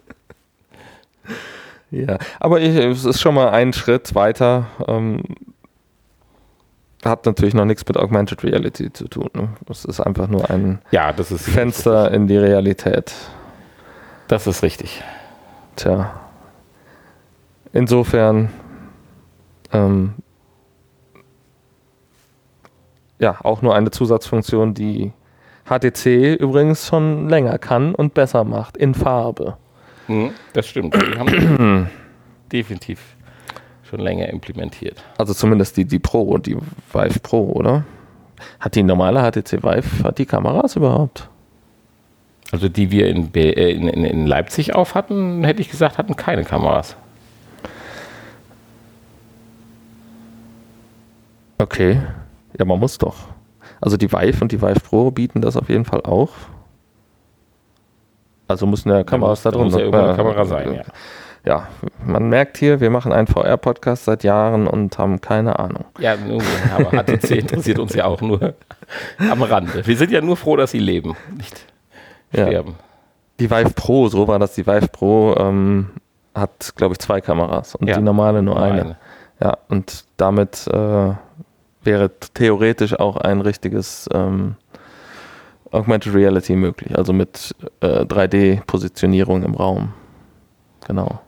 [1.92, 4.66] ja, aber ich, es ist schon mal ein Schritt weiter.
[4.88, 5.22] Ähm,
[7.04, 9.28] hat natürlich noch nichts mit Augmented Reality zu tun.
[9.34, 9.48] Ne?
[9.68, 13.12] Es ist einfach nur ein Ja, das ist, Fenster in die Realität.
[14.28, 15.02] das ist richtig.
[15.76, 16.12] Tja.
[17.72, 18.50] Insofern,
[19.72, 20.14] ähm,
[23.18, 25.12] ja, auch nur eine Zusatzfunktion, die
[25.68, 29.56] HTC übrigens schon länger kann und besser macht, in Farbe.
[30.12, 30.94] Mhm, das stimmt.
[30.94, 31.88] Die haben
[32.52, 33.00] definitiv
[33.88, 35.02] schon länger implementiert.
[35.18, 36.56] Also zumindest die, die Pro, die
[36.92, 37.84] Vive Pro, oder?
[38.60, 41.28] Hat die normale HTC Vive, hat die Kameras überhaupt?
[42.50, 45.96] Also die wir in, Be- äh, in, in, in Leipzig auf hatten, hätte ich gesagt,
[45.98, 46.96] hatten keine Kameras.
[51.58, 52.00] Okay.
[52.58, 53.16] Ja, man muss doch.
[53.80, 56.30] Also die Vive und die Vive Pro bieten das auf jeden Fall auch.
[58.48, 60.82] Also müssen ja Kameras da, da drin muss ja irgendwo eine Kamera sein, ja.
[61.44, 61.66] Ja,
[62.04, 65.86] man merkt hier, wir machen einen VR-Podcast seit Jahren und haben keine Ahnung.
[65.98, 66.14] Ja,
[66.76, 68.54] aber HTC interessiert uns ja auch nur
[69.18, 69.84] am Rande.
[69.84, 71.66] Wir sind ja nur froh, dass sie leben, nicht
[72.32, 72.46] Ja.
[72.46, 72.76] sterben.
[73.40, 74.54] Die Vive Pro, so war das.
[74.54, 75.90] Die Vive Pro ähm,
[76.32, 78.80] hat, glaube ich, zwei Kameras und Ja, die normale nur nur eine.
[78.82, 78.96] eine.
[79.40, 81.10] Ja, und damit äh,
[81.82, 84.54] wäre theoretisch auch ein richtiges ähm,
[85.72, 89.94] Augmented Reality möglich, also mit äh, 3D-Positionierung im Raum.
[90.86, 91.20] Genau.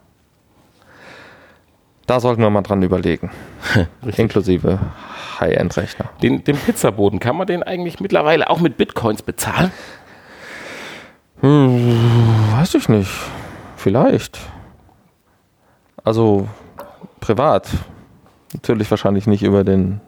[2.06, 3.30] Da sollten wir mal dran überlegen.
[4.16, 4.78] Inklusive
[5.40, 6.10] High-End-Rechner.
[6.22, 9.72] Den, den Pizzaboden, kann man den eigentlich mittlerweile auch mit Bitcoins bezahlen?
[11.40, 11.96] Hm,
[12.52, 13.10] weiß ich nicht.
[13.76, 14.38] Vielleicht.
[16.04, 16.48] Also
[17.20, 17.68] privat.
[18.52, 20.00] Natürlich wahrscheinlich nicht über den,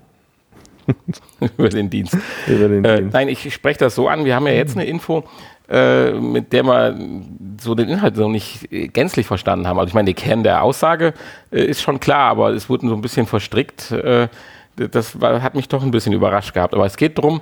[1.58, 2.16] Über den Dienst.
[2.46, 3.14] über den Äh, Dienst.
[3.14, 4.24] nein, ich spreche das so an.
[4.24, 5.24] Wir haben ja jetzt eine Info,
[5.68, 6.96] äh, mit der wir
[7.60, 9.78] so den Inhalt so nicht äh, gänzlich verstanden haben.
[9.78, 11.12] Also ich meine, der Kern der Aussage
[11.50, 13.90] äh, ist schon klar, aber es wurde so ein bisschen verstrickt.
[13.92, 14.28] Äh,
[14.76, 16.74] das war, hat mich doch ein bisschen überrascht gehabt.
[16.74, 17.40] Aber es geht darum,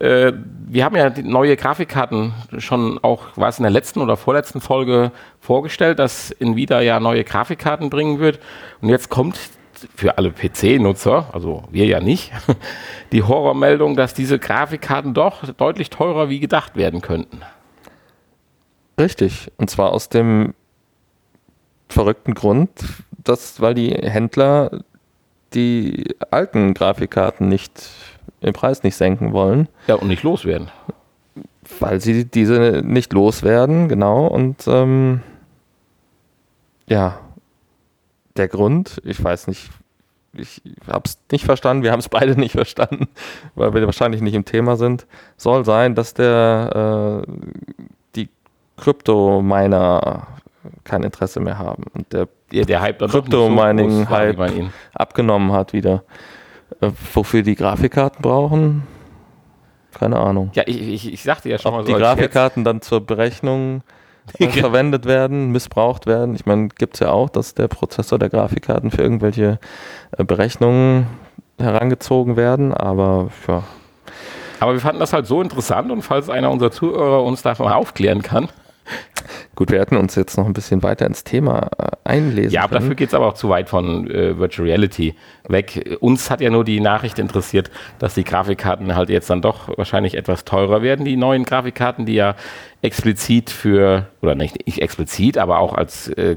[0.00, 0.32] äh,
[0.66, 5.12] wir haben ja neue Grafikkarten schon auch, war es in der letzten oder vorletzten Folge
[5.38, 8.40] vorgestellt, dass Nvidia ja neue Grafikkarten bringen wird.
[8.80, 9.38] Und jetzt kommt
[9.94, 12.32] für alle PC-Nutzer, also wir ja nicht,
[13.12, 17.40] die Horrormeldung, dass diese Grafikkarten doch deutlich teurer wie gedacht werden könnten.
[18.98, 19.50] Richtig.
[19.56, 20.54] Und zwar aus dem
[21.88, 22.70] verrückten Grund,
[23.24, 24.82] dass, weil die Händler
[25.54, 27.90] die alten Grafikkarten nicht
[28.40, 30.70] im Preis nicht senken wollen, Ja, und nicht loswerden.
[31.78, 34.26] weil sie diese nicht loswerden, genau.
[34.26, 35.22] Und ähm,
[36.88, 37.18] ja,
[38.36, 39.70] der Grund, ich weiß nicht,
[40.34, 43.08] ich habe es nicht verstanden, wir haben es beide nicht verstanden,
[43.54, 47.32] weil wir wahrscheinlich nicht im Thema sind, soll sein, dass der äh,
[48.16, 48.28] die
[48.78, 50.26] Krypto-Miner
[50.84, 54.72] kein Interesse mehr haben und der, Ja, der Hype Krypto-Mining-Hype Ihnen.
[54.94, 56.04] abgenommen hat wieder.
[56.80, 58.84] Äh, wofür die Grafikkarten brauchen?
[59.92, 60.50] Keine Ahnung.
[60.54, 63.04] Ja, ich, ich, ich sagte ja schon Ob mal die so Scherz, Grafikkarten dann zur
[63.04, 63.82] Berechnung
[64.38, 66.34] äh, verwendet werden, missbraucht werden.
[66.34, 69.58] Ich meine, gibt es ja auch, dass der Prozessor der Grafikkarten für irgendwelche
[70.16, 71.06] äh, Berechnungen
[71.58, 73.62] herangezogen werden, aber ja,
[74.60, 77.74] Aber wir fanden das halt so interessant und falls einer unserer Zuhörer uns da mal
[77.74, 78.48] aufklären kann.
[79.54, 82.70] Gut, wir hätten uns jetzt noch ein bisschen weiter ins Thema äh, einlesen Ja, aber
[82.70, 82.80] können.
[82.82, 85.14] dafür geht es aber auch zu weit von äh, Virtual Reality
[85.48, 85.98] weg.
[86.00, 90.16] Uns hat ja nur die Nachricht interessiert, dass die Grafikkarten halt jetzt dann doch wahrscheinlich
[90.16, 91.04] etwas teurer werden.
[91.04, 92.34] Die neuen Grafikkarten, die ja
[92.82, 96.36] explizit für, oder nicht, nicht explizit, aber auch als äh,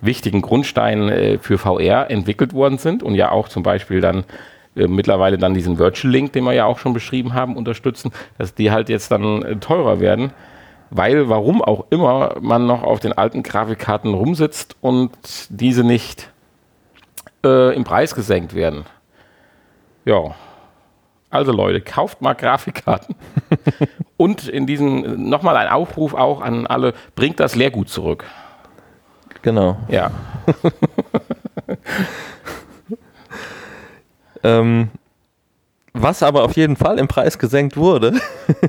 [0.00, 4.24] wichtigen Grundstein äh, für VR entwickelt worden sind und ja auch zum Beispiel dann
[4.76, 8.54] äh, mittlerweile dann diesen Virtual Link, den wir ja auch schon beschrieben haben, unterstützen, dass
[8.54, 10.32] die halt jetzt dann äh, teurer werden.
[10.90, 15.10] Weil, warum auch immer, man noch auf den alten Grafikkarten rumsitzt und
[15.48, 16.30] diese nicht
[17.44, 18.84] äh, im Preis gesenkt werden.
[20.04, 20.34] Ja.
[21.28, 23.16] Also Leute, kauft mal Grafikkarten.
[24.16, 28.24] und in diesem nochmal ein Aufruf auch an alle, bringt das Leergut zurück.
[29.42, 29.76] Genau.
[29.88, 30.12] Ja.
[34.46, 34.90] Ähm,
[36.02, 38.12] was aber auf jeden Fall im Preis gesenkt wurde,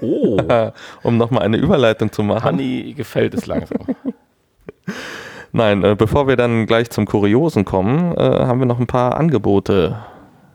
[0.01, 0.37] Oh,
[1.03, 2.43] um nochmal eine Überleitung zu machen.
[2.43, 3.79] Hanni gefällt es langsam.
[5.51, 9.17] Nein, äh, bevor wir dann gleich zum Kuriosen kommen, äh, haben wir noch ein paar
[9.17, 9.97] Angebote.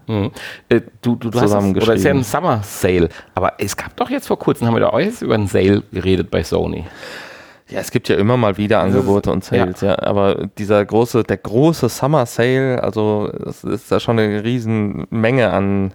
[0.06, 0.30] Mhm.
[0.68, 3.96] Äh, du, du, du hast es, oder ist ja ein Summer Sale, aber es gab
[3.96, 6.84] doch jetzt vor kurzem, haben wir da auch jetzt über einen Sale geredet bei Sony.
[7.68, 9.98] Ja, es gibt ja immer mal wieder Angebote und Sales, ja.
[9.98, 15.50] Aber dieser große, der große Summer Sale, also es ist da schon eine riesen Menge
[15.52, 15.94] an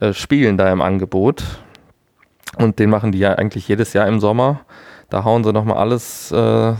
[0.00, 1.42] äh, Spielen da im Angebot.
[2.56, 4.60] Und den machen die ja eigentlich jedes Jahr im Sommer.
[5.10, 6.74] Da hauen sie nochmal alles äh,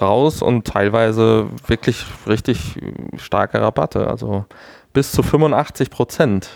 [0.00, 2.78] raus und teilweise wirklich richtig
[3.16, 4.08] starke Rabatte.
[4.08, 4.46] Also
[4.92, 6.48] bis zu 85 Prozent.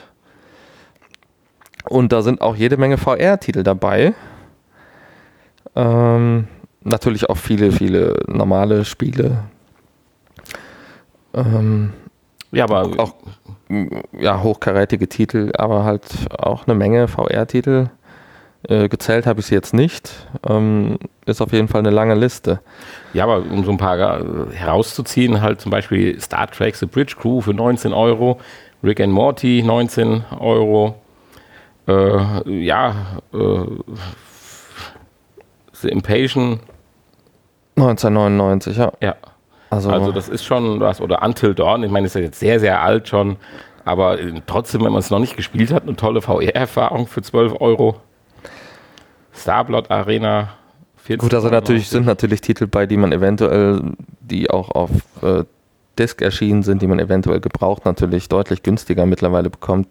[1.89, 4.15] Und da sind auch jede Menge VR-Titel dabei.
[5.75, 6.47] Ähm,
[6.83, 9.45] natürlich auch viele, viele normale Spiele.
[11.35, 11.93] Ähm,
[12.53, 13.15] Ja, aber auch
[14.19, 16.05] ja, hochkarätige Titel, aber halt
[16.39, 17.89] auch eine Menge VR-Titel.
[18.69, 20.29] Äh, gezählt habe ich sie jetzt nicht.
[20.49, 22.61] Ähm, ist auf jeden Fall eine lange Liste.
[23.13, 27.17] Ja, aber um so ein paar äh, herauszuziehen, halt zum Beispiel Star Trek The Bridge
[27.19, 28.39] Crew für 19 Euro,
[28.85, 30.95] Rick and Morty 19 Euro,
[31.89, 32.95] äh, ja,
[33.33, 33.65] äh,
[35.73, 36.61] The Impatient,
[37.77, 38.93] 1999, ja.
[39.01, 39.17] ja.
[39.73, 42.41] Also, Also das ist schon was, oder Until Dawn, ich meine, das ist ja jetzt
[42.41, 43.37] sehr, sehr alt schon,
[43.87, 47.55] aber äh, trotzdem, wenn man es noch nicht gespielt hat, eine tolle VR-Erfahrung für 12
[47.59, 47.97] Euro.
[49.33, 50.51] Starblood Arena
[50.99, 53.81] 14 gut, also natürlich sind natürlich Titel bei, die man eventuell,
[54.21, 54.91] die auch auf
[55.23, 55.45] äh,
[55.99, 59.89] Disc erschienen sind, die man eventuell gebraucht natürlich deutlich günstiger mittlerweile bekommt.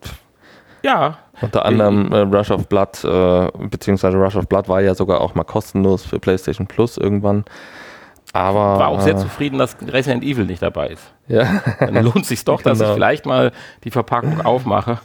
[0.84, 5.22] Ja, Unter anderem äh, Rush of Blood, äh, beziehungsweise Rush of Blood war ja sogar
[5.22, 7.46] auch mal kostenlos für PlayStation Plus irgendwann.
[8.34, 11.13] Aber war auch sehr äh, zufrieden, dass Resident Evil nicht dabei ist.
[11.28, 12.94] ja, Dann lohnt sich doch, dass ich Genau.
[12.96, 13.52] vielleicht mal
[13.84, 15.00] die Verpackung aufmache.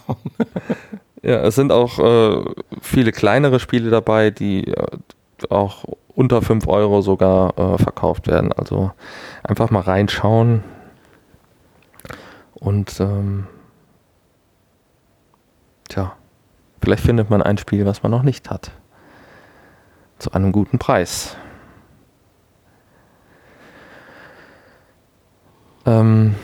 [1.23, 2.45] ja, es sind auch äh,
[2.81, 4.87] viele kleinere Spiele dabei, die äh,
[5.51, 5.85] auch
[6.15, 8.53] unter 5 Euro sogar äh, verkauft werden.
[8.53, 8.93] Also
[9.43, 10.62] einfach mal reinschauen
[12.55, 13.47] und ähm,
[15.89, 16.12] tja,
[16.81, 18.71] vielleicht findet man ein Spiel, was man noch nicht hat.
[20.19, 21.37] Zu einem guten Preis.
[25.87, 26.35] Ähm,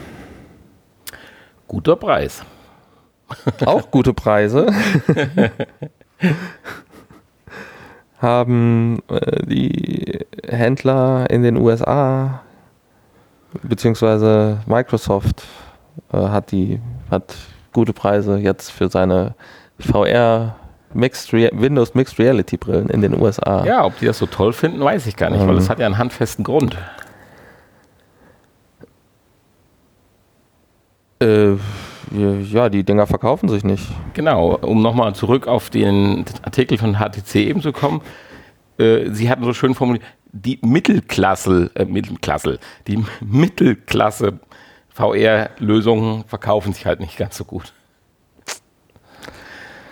[1.69, 2.43] Guter Preis.
[3.65, 4.67] auch gute Preise
[8.21, 12.43] haben äh, die Händler in den USA
[13.63, 15.45] beziehungsweise Microsoft
[16.13, 17.35] äh, hat die hat
[17.73, 19.35] gute Preise jetzt für seine
[19.79, 20.57] VR
[20.95, 23.65] Mixed Windows Mixed Reality Brillen in den USA.
[23.65, 25.57] Ja, ob die das so toll finden, weiß ich gar nicht, weil Ähm.
[25.57, 26.77] das hat ja einen handfesten Grund.
[31.23, 31.57] Äh,
[32.43, 33.87] ja, die Dinger verkaufen sich nicht.
[34.13, 38.03] Genau, um nochmal zurück auf den Artikel von HTC eben zu kommen.
[38.79, 44.41] Äh, Sie hatten so schön formuliert, die Mittelklasse, äh, Mittelklasse, die Mittelklasse
[44.91, 47.73] VR-Lösungen verkaufen sich halt nicht ganz so gut.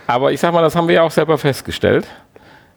[0.07, 2.07] Aber ich sag mal, das haben wir ja auch selber festgestellt.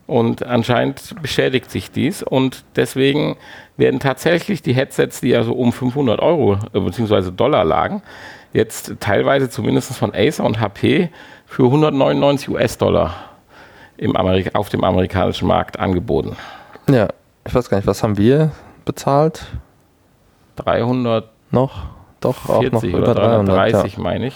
[0.05, 3.37] Und anscheinend beschädigt sich dies und deswegen
[3.77, 7.31] werden tatsächlich die Headsets, die ja so um 500 Euro äh, bzw.
[7.31, 8.01] Dollar lagen,
[8.53, 11.09] jetzt teilweise zumindest von Acer und HP
[11.45, 13.13] für 199 US-Dollar
[14.53, 16.35] auf dem amerikanischen Markt angeboten.
[16.89, 17.09] Ja,
[17.45, 18.51] ich weiß gar nicht, was haben wir
[18.85, 19.45] bezahlt?
[20.57, 21.85] 300 noch?
[22.19, 23.99] Doch, auch noch über 330 ja.
[24.01, 24.35] meine ich.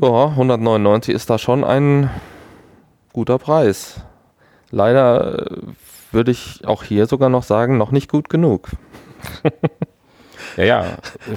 [0.00, 2.10] Ja, 199 ist da schon ein
[3.12, 4.00] guter Preis.
[4.70, 5.56] Leider äh,
[6.12, 8.70] würde ich auch hier sogar noch sagen, noch nicht gut genug.
[10.58, 10.84] Ja, ja.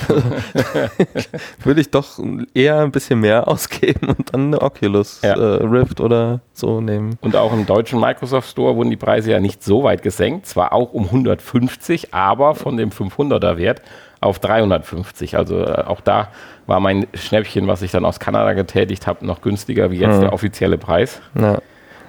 [1.64, 2.20] Würde ich doch
[2.56, 5.36] eher ein bisschen mehr ausgeben und dann eine Oculus ja.
[5.36, 7.20] äh, Rift oder so nehmen.
[7.22, 10.74] Und auch im deutschen Microsoft Store wurden die Preise ja nicht so weit gesenkt, zwar
[10.74, 13.84] auch um 150, aber von dem 500er Wert
[14.22, 15.38] auf 350.
[15.38, 16.30] Also äh, auch da
[16.66, 20.22] war mein Schnäppchen, was ich dann aus Kanada getätigt habe, noch günstiger wie jetzt mhm.
[20.22, 21.22] der offizielle Preis.
[21.40, 21.60] Ja.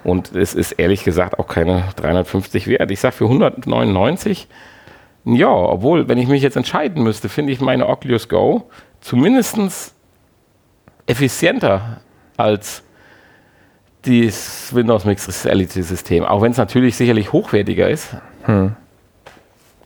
[0.03, 2.91] Und es ist ehrlich gesagt auch keine 350 wert.
[2.91, 4.49] Ich sage für 199
[5.25, 8.69] ja, obwohl, wenn ich mich jetzt entscheiden müsste, finde ich meine Oculus Go
[9.01, 9.95] zumindest
[11.07, 12.01] effizienter
[12.37, 12.83] als
[14.03, 16.25] das Windows Mixed Reality System.
[16.25, 18.17] Auch wenn es natürlich sicherlich hochwertiger ist.
[18.45, 18.75] Hm.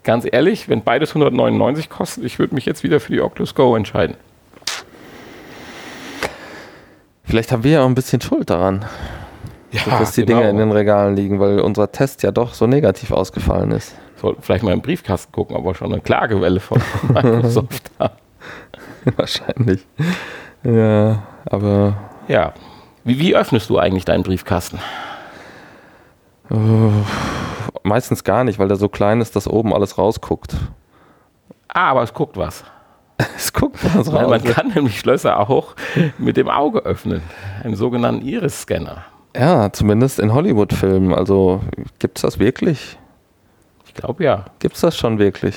[0.05, 3.77] Ganz ehrlich, wenn beides 199 kostet, ich würde mich jetzt wieder für die Oculus Go
[3.77, 4.17] entscheiden.
[7.25, 8.85] Vielleicht haben wir ja auch ein bisschen Schuld daran,
[9.73, 10.39] ja, dass die genau.
[10.39, 13.97] Dinge in den Regalen liegen, weil unser Test ja doch so negativ ausgefallen ist.
[14.17, 18.15] Sollten vielleicht mal im Briefkasten gucken, ob wir schon eine Klagewelle von Microsoft haben.
[19.17, 19.87] Wahrscheinlich.
[20.65, 21.97] Ja, aber.
[22.29, 22.53] Ja.
[23.05, 24.81] Wie, wie öffnest du eigentlich deinen Briefkasten?
[26.51, 26.91] Uh,
[27.83, 30.57] meistens gar nicht, weil der so klein ist, dass oben alles rausguckt.
[31.69, 32.65] Ah, aber es guckt was.
[33.37, 34.29] es guckt was raus.
[34.29, 35.75] man kann nämlich Schlösser auch
[36.19, 37.23] mit dem Auge öffnen.
[37.63, 39.05] Einen sogenannten Iris-Scanner.
[39.37, 41.15] Ja, zumindest in Hollywood-Filmen.
[41.15, 41.61] Also
[41.99, 42.99] gibt es das wirklich?
[43.97, 44.45] Glaube ja.
[44.59, 45.57] Gibt es das schon wirklich?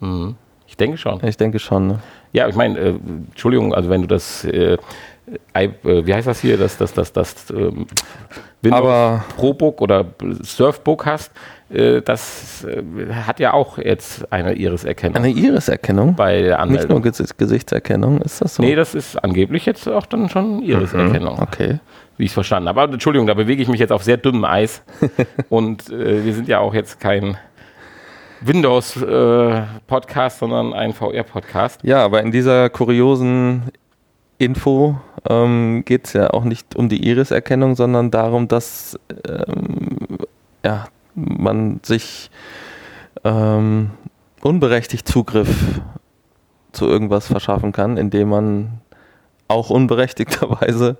[0.00, 0.36] Mhm.
[0.66, 1.20] Ich denke schon.
[1.24, 1.88] Ich denke schon.
[1.88, 1.98] Ne?
[2.32, 2.94] Ja, ich meine, äh,
[3.28, 4.78] Entschuldigung, also wenn du das, äh,
[5.52, 7.86] äh, wie heißt das hier, das, das, das, das ähm,
[8.62, 10.06] Windows Aber ProBook oder
[10.42, 11.32] Surfbook hast,
[11.70, 15.16] äh, das äh, hat ja auch jetzt eine Iris-Erkennung.
[15.16, 16.14] Eine Iris-Erkennung?
[16.14, 17.02] Bei der Anmeldung.
[17.02, 18.62] Nicht nur Gesichtserkennung, ist das so?
[18.62, 21.36] Nee, das ist angeblich jetzt auch dann schon Iris-Erkennung.
[21.36, 21.80] Mhm, okay
[22.20, 22.82] wie ich es verstanden habe.
[22.82, 24.82] Aber Entschuldigung, da bewege ich mich jetzt auf sehr dünnem Eis.
[25.48, 27.38] und äh, wir sind ja auch jetzt kein
[28.40, 31.80] Windows-Podcast, äh, sondern ein VR-Podcast.
[31.82, 33.70] Ja, aber in dieser kuriosen
[34.38, 38.98] Info ähm, geht es ja auch nicht um die Iris-Erkennung, sondern darum, dass
[39.28, 40.18] ähm,
[40.64, 42.30] ja, man sich
[43.24, 43.90] ähm,
[44.40, 45.80] unberechtigt Zugriff
[46.72, 48.80] zu irgendwas verschaffen kann, indem man
[49.48, 50.98] auch unberechtigterweise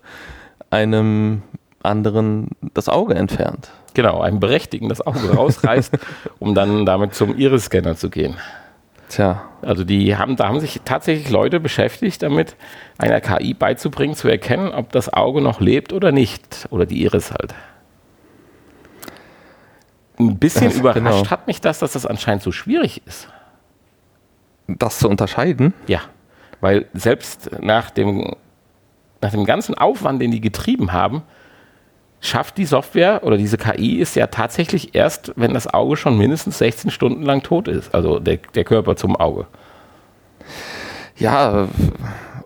[0.71, 1.43] einem
[1.83, 3.71] anderen das Auge entfernt.
[3.95, 5.99] Genau, einem Berechtigten das Auge rausreißt,
[6.39, 8.37] um dann damit zum Iris-Scanner zu gehen.
[9.09, 9.43] Tja.
[9.63, 12.57] Also die haben, da haben sich tatsächlich Leute beschäftigt damit,
[12.97, 16.69] einer KI beizubringen, zu erkennen, ob das Auge noch lebt oder nicht.
[16.71, 17.55] Oder die Iris halt.
[20.19, 21.31] Ein bisschen das, überrascht genau.
[21.31, 23.29] hat mich das, dass das anscheinend so schwierig ist.
[24.69, 25.75] Das zu unterscheiden?
[25.89, 26.03] Ja.
[26.61, 28.37] Weil selbst nach dem,
[29.21, 31.23] nach dem ganzen Aufwand, den die getrieben haben,
[32.21, 36.59] schafft die Software oder diese KI ist ja tatsächlich erst, wenn das Auge schon mindestens
[36.59, 39.47] 16 Stunden lang tot ist, also der, der Körper zum Auge.
[41.17, 41.69] Ja,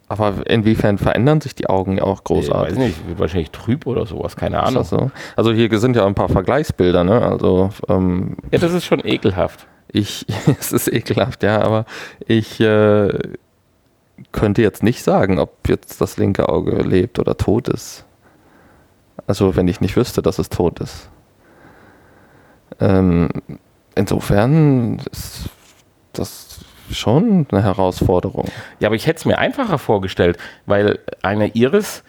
[0.08, 2.74] aber inwiefern verändern sich die Augen ja auch großartig?
[2.74, 4.84] Ich weiß nicht, wahrscheinlich trüb oder sowas, keine Ahnung.
[4.84, 5.10] So?
[5.34, 7.22] Also hier sind ja ein paar Vergleichsbilder, ne?
[7.22, 9.66] Also, ähm, ja, das ist schon ekelhaft.
[9.88, 10.26] Ich,
[10.60, 11.87] es ist ekelhaft, ja, aber
[12.26, 13.18] ich äh,
[14.32, 18.04] könnte jetzt nicht sagen, ob jetzt das linke Auge lebt oder tot ist.
[19.27, 21.09] Also wenn ich nicht wüsste, dass es tot ist.
[22.81, 23.29] Ähm,
[23.94, 25.48] insofern ist
[26.12, 28.48] das schon eine Herausforderung.
[28.79, 32.05] Ja, aber ich hätte es mir einfacher vorgestellt, weil eine Iris,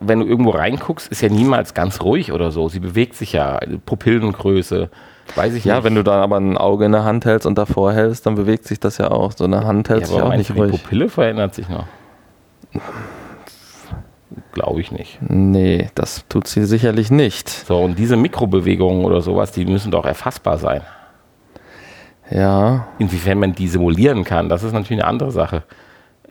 [0.00, 2.68] wenn du irgendwo reinguckst, ist ja niemals ganz ruhig oder so.
[2.68, 4.90] Sie bewegt sich ja, Pupillengröße,
[5.34, 5.84] weiß ich ja, nicht.
[5.84, 8.66] wenn du da aber ein Auge in der Hand hältst und davor hältst, dann bewegt
[8.66, 9.32] sich das ja auch.
[9.32, 10.72] So eine Hand hält ja, sich auch nicht ruhig.
[10.72, 11.86] Die Pupille verändert sich noch.
[14.56, 15.18] Glaube ich nicht.
[15.20, 17.50] Nee, das tut sie sicherlich nicht.
[17.50, 20.80] So, und diese Mikrobewegungen oder sowas, die müssen doch erfassbar sein.
[22.30, 22.86] Ja.
[22.98, 25.64] Inwiefern man die simulieren kann, das ist natürlich eine andere Sache.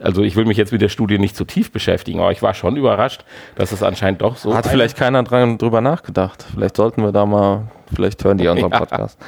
[0.00, 2.52] Also ich will mich jetzt mit der Studie nicht zu tief beschäftigen, aber ich war
[2.52, 3.24] schon überrascht,
[3.54, 4.56] dass es anscheinend doch so.
[4.56, 6.44] Hat vielleicht keiner dran, drüber nachgedacht.
[6.52, 8.78] Vielleicht sollten wir da mal, vielleicht hören die unseren ja.
[8.80, 9.20] Podcast.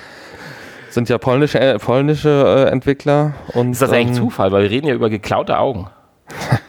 [0.91, 3.35] Sind ja polnische, äh, polnische äh, Entwickler.
[3.55, 5.87] Und, ist das eigentlich ähm, Zufall, weil wir reden ja über geklaute Augen.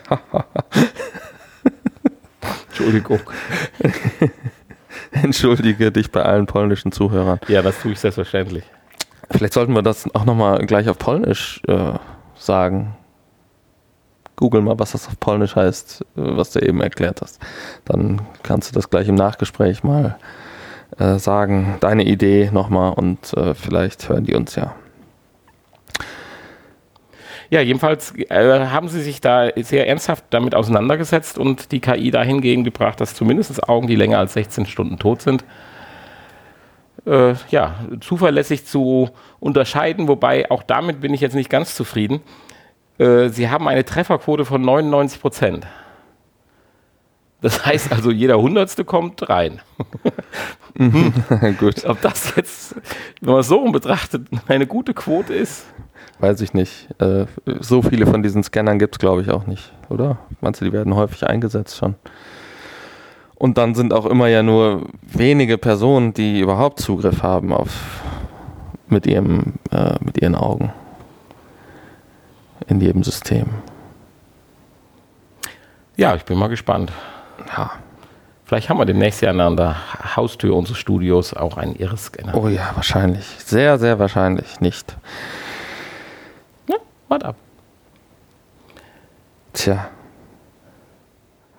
[2.80, 3.19] Entschuldigung.
[5.11, 7.39] Entschuldige dich bei allen polnischen Zuhörern.
[7.47, 8.63] Ja, das tue ich selbstverständlich.
[9.30, 11.93] Vielleicht sollten wir das auch nochmal gleich auf Polnisch äh,
[12.36, 12.95] sagen.
[14.36, 17.39] Google mal, was das auf Polnisch heißt, äh, was du eben erklärt hast.
[17.86, 20.17] Dann kannst du das gleich im Nachgespräch mal
[20.97, 24.73] äh, sagen, deine Idee nochmal und äh, vielleicht hören die uns ja.
[27.52, 32.64] Ja, jedenfalls äh, haben sie sich da sehr ernsthaft damit auseinandergesetzt und die KI dahingehend
[32.64, 35.43] gebracht, dass zumindest Augen, die länger als 16 Stunden tot sind,
[37.06, 42.22] äh, ja, zuverlässig zu unterscheiden, wobei auch damit bin ich jetzt nicht ganz zufrieden.
[43.00, 45.68] Äh, sie haben eine Trefferquote von 99 Prozent.
[47.41, 49.62] Das heißt also, jeder Hundertste kommt rein.
[51.60, 51.86] Gut.
[51.86, 52.76] Ob das jetzt,
[53.22, 55.66] wenn man es so betrachtet, eine gute Quote ist?
[56.20, 56.89] Weiß ich nicht.
[56.99, 57.26] Äh,
[57.59, 60.17] so viele von diesen Scannern gibt es, glaube ich, auch nicht, oder?
[60.41, 61.95] Meinst du, die werden häufig eingesetzt schon?
[63.36, 68.01] Und dann sind auch immer ja nur wenige Personen, die überhaupt Zugriff haben auf
[68.88, 70.74] mit ihrem, äh, mit ihren Augen
[72.67, 73.47] in jedem System.
[75.95, 76.91] Ja, ich bin mal gespannt.
[77.55, 77.72] Ja.
[78.43, 79.76] Vielleicht haben wir demnächst ja an der
[80.15, 82.36] Haustür unseres Studios auch einen Iris-Scanner.
[82.36, 83.26] Oh ja, wahrscheinlich.
[83.38, 84.97] Sehr, sehr wahrscheinlich nicht.
[87.10, 87.36] Ja, warte ab.
[89.53, 89.89] Tja.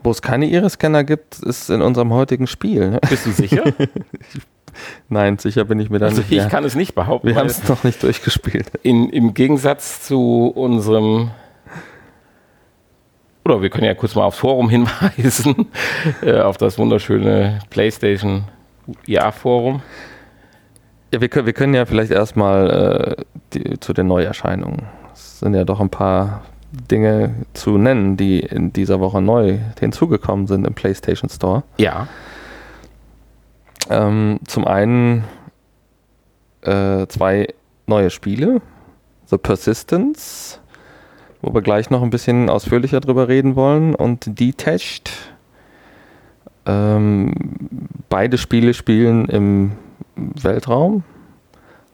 [0.02, 2.90] Wo es keine Iris-Scanner gibt, ist in unserem heutigen Spiel.
[2.90, 3.00] Ne?
[3.08, 3.64] Bist du sicher?
[5.08, 6.32] Nein, sicher bin ich mir da also nicht.
[6.32, 7.26] Ich kann es nicht behaupten.
[7.26, 8.70] Wir haben es noch nicht durchgespielt.
[8.82, 11.32] In, Im Gegensatz zu unserem
[13.44, 15.66] oder wir können ja kurz mal aufs Forum hinweisen,
[16.22, 18.44] äh, auf das wunderschöne PlayStation
[19.06, 19.82] IA-Forum.
[21.12, 24.86] Ja, wir können, wir können ja vielleicht erstmal äh, zu den Neuerscheinungen.
[25.20, 26.42] Es sind ja doch ein paar
[26.72, 31.62] Dinge zu nennen, die in dieser Woche neu hinzugekommen sind im PlayStation Store.
[31.76, 32.08] Ja.
[33.90, 35.24] Ähm, zum einen
[36.62, 37.48] äh, zwei
[37.86, 38.62] neue Spiele.
[39.26, 40.60] The Persistence,
[41.42, 45.10] wo wir gleich noch ein bisschen ausführlicher drüber reden wollen, und Detached.
[46.66, 47.34] Ähm,
[48.08, 49.72] beide Spiele spielen im
[50.16, 51.04] Weltraum.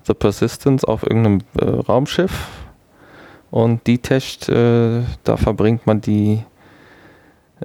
[0.05, 2.66] The Persistence auf irgendeinem äh, Raumschiff
[3.57, 6.45] und Detached, äh, da verbringt man die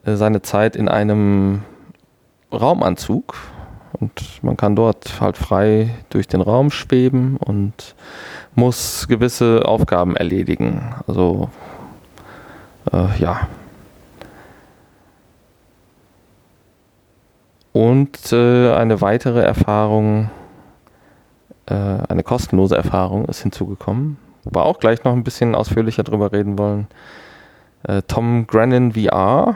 [0.05, 1.63] äh, seine Zeit in einem
[2.49, 3.35] Raumanzug
[3.99, 7.93] und man kann dort halt frei durch den Raum schweben und
[8.55, 10.95] muss gewisse Aufgaben erledigen.
[11.07, 11.49] Also
[12.93, 13.49] äh, ja.
[17.73, 20.29] Und äh, eine weitere Erfahrung,
[21.65, 26.31] äh, eine kostenlose Erfahrung ist hinzugekommen, wo wir auch gleich noch ein bisschen ausführlicher drüber
[26.31, 26.87] reden wollen.
[27.83, 29.55] Äh, Tom Grennan VR.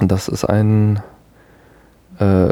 [0.00, 1.02] Das ist ein
[2.18, 2.48] äh,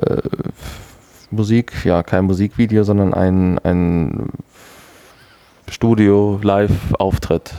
[1.31, 4.33] Musik, ja, kein Musikvideo, sondern ein, ein
[5.69, 7.55] Studio-Live-Auftritt.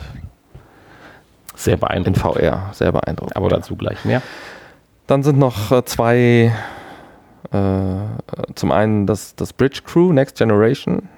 [1.55, 2.17] Sehr beeindruckend.
[2.17, 3.35] In VR, sehr beeindruckend.
[3.35, 4.21] Aber dazu gleich mehr.
[5.07, 6.53] Dann sind noch äh, zwei,
[7.51, 11.09] äh, zum einen das, das Bridge Crew Next Generation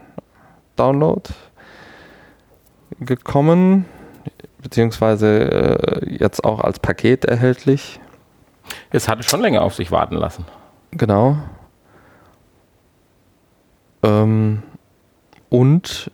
[0.76, 1.24] Download
[3.00, 3.86] gekommen,
[4.62, 8.00] beziehungsweise äh, jetzt auch als Paket erhältlich.
[8.92, 10.46] Es hatte schon länger auf sich warten lassen.
[10.92, 11.38] Genau.
[14.04, 14.64] Ähm,
[15.50, 16.12] und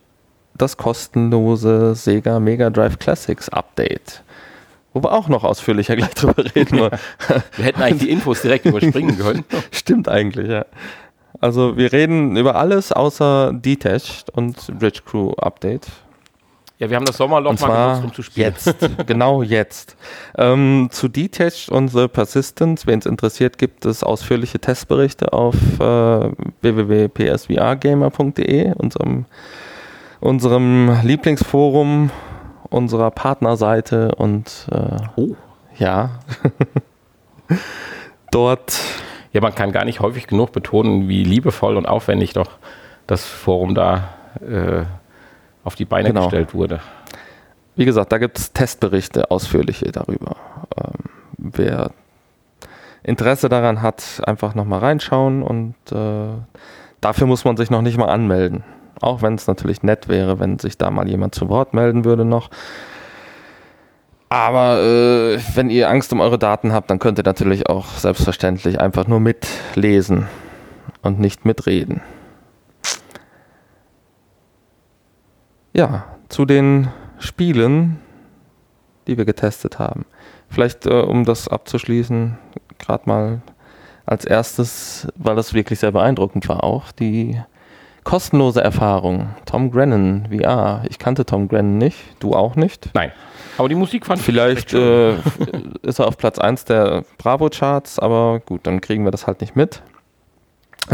[0.54, 4.22] das kostenlose Sega Mega Drive Classics Update.
[4.92, 6.78] Wo wir auch noch ausführlicher gleich drüber reden.
[6.78, 9.44] wir hätten eigentlich die Infos direkt überspringen können.
[9.70, 10.64] Stimmt eigentlich, ja.
[11.40, 15.86] Also wir reden über alles außer Detached und Bridge Crew Update.
[16.78, 18.52] Ja, wir haben das Sommerloch mal genutzt, um zu spielen.
[18.52, 18.74] Jetzt,
[19.06, 19.96] genau jetzt.
[20.36, 26.30] Ähm, zu Detached und The Persistence, wen es interessiert, gibt es ausführliche Testberichte auf äh,
[26.60, 29.24] www.psvrgamer.de, unserem,
[30.20, 32.10] unserem Lieblingsforum
[32.70, 35.34] unserer Partnerseite und äh, oh.
[35.78, 36.10] ja,
[38.30, 38.78] dort.
[39.32, 42.52] Ja, man kann gar nicht häufig genug betonen, wie liebevoll und aufwendig doch
[43.06, 44.08] das Forum da
[44.40, 44.84] äh,
[45.66, 46.22] auf die Beine genau.
[46.22, 46.80] gestellt wurde.
[47.74, 50.36] Wie gesagt, da gibt es Testberichte, ausführliche darüber.
[50.76, 51.90] Ähm, wer
[53.02, 56.28] Interesse daran hat, einfach nochmal reinschauen und äh,
[57.00, 58.64] dafür muss man sich noch nicht mal anmelden.
[59.00, 62.24] Auch wenn es natürlich nett wäre, wenn sich da mal jemand zu Wort melden würde
[62.24, 62.48] noch.
[64.28, 68.80] Aber äh, wenn ihr Angst um eure Daten habt, dann könnt ihr natürlich auch selbstverständlich
[68.80, 70.26] einfach nur mitlesen
[71.02, 72.00] und nicht mitreden.
[75.76, 77.98] Ja, zu den Spielen,
[79.06, 80.06] die wir getestet haben.
[80.48, 82.38] Vielleicht, äh, um das abzuschließen,
[82.78, 83.42] gerade mal
[84.06, 87.38] als erstes, weil das wirklich sehr beeindruckend war, auch die
[88.04, 89.34] kostenlose Erfahrung.
[89.44, 90.84] Tom Grennan, VR.
[90.88, 92.88] Ich kannte Tom Grennan nicht, du auch nicht.
[92.94, 93.12] Nein.
[93.58, 95.14] Aber die Musik fand Vielleicht ich äh,
[95.82, 99.56] ist er auf Platz 1 der Bravo-Charts, aber gut, dann kriegen wir das halt nicht
[99.56, 99.82] mit.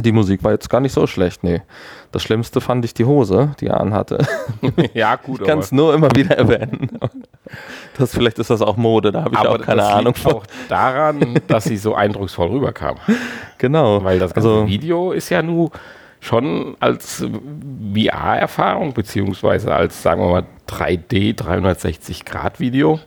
[0.01, 1.61] Die Musik war jetzt gar nicht so schlecht, nee.
[2.13, 4.19] Das Schlimmste fand ich die Hose, die er anhatte.
[4.95, 5.41] ja, gut.
[5.43, 6.99] Ich kann es nur immer wieder erwähnen.
[7.99, 10.27] Das, vielleicht ist das auch Mode, da habe ich aber auch keine das Ahnung liegt
[10.27, 12.97] auch daran, dass sie so eindrucksvoll rüberkam.
[13.59, 14.03] Genau.
[14.03, 15.71] Weil das ganze also, Video ist ja nur
[16.21, 17.27] schon als
[17.95, 23.01] VR-Erfahrung, beziehungsweise als, sagen wir mal, 3D, 360-Grad-Video.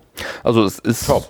[0.43, 1.29] also es ist Top.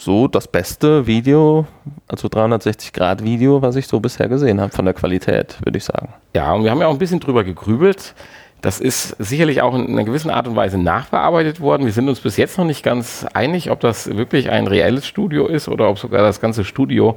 [0.00, 1.66] So das beste Video,
[2.08, 6.12] also 360-Grad-Video, was ich so bisher gesehen habe, von der Qualität, würde ich sagen.
[6.34, 8.14] Ja, und wir haben ja auch ein bisschen drüber gegrübelt.
[8.62, 11.84] Das ist sicherlich auch in einer gewissen Art und Weise nachbearbeitet worden.
[11.84, 15.48] Wir sind uns bis jetzt noch nicht ganz einig, ob das wirklich ein reelles Studio
[15.48, 17.16] ist oder ob sogar das ganze Studio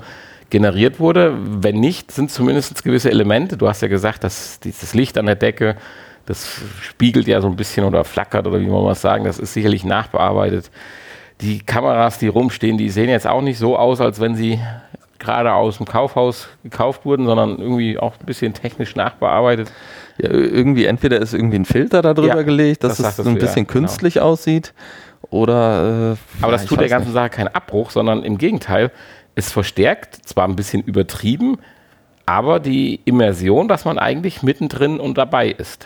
[0.49, 1.37] generiert wurde.
[1.37, 3.57] Wenn nicht, sind zumindest gewisse Elemente.
[3.57, 5.75] Du hast ja gesagt, dass dieses Licht an der Decke,
[6.25, 9.53] das spiegelt ja so ein bisschen oder flackert oder wie man mal sagen, das ist
[9.53, 10.71] sicherlich nachbearbeitet.
[11.41, 14.59] Die Kameras, die rumstehen, die sehen jetzt auch nicht so aus, als wenn sie
[15.19, 19.71] gerade aus dem Kaufhaus gekauft wurden, sondern irgendwie auch ein bisschen technisch nachbearbeitet.
[20.17, 23.23] Ja, irgendwie entweder ist irgendwie ein Filter da drüber Ja, gelegt, dass das es so
[23.23, 23.79] ein du, ja, bisschen genau.
[23.79, 24.73] künstlich aussieht.
[25.29, 27.15] Oder äh, Aber das tut der ganzen nicht.
[27.15, 28.91] Sache keinen Abbruch, sondern im Gegenteil,
[29.33, 31.57] es verstärkt, zwar ein bisschen übertrieben,
[32.25, 35.85] aber die Immersion, dass man eigentlich mittendrin und dabei ist.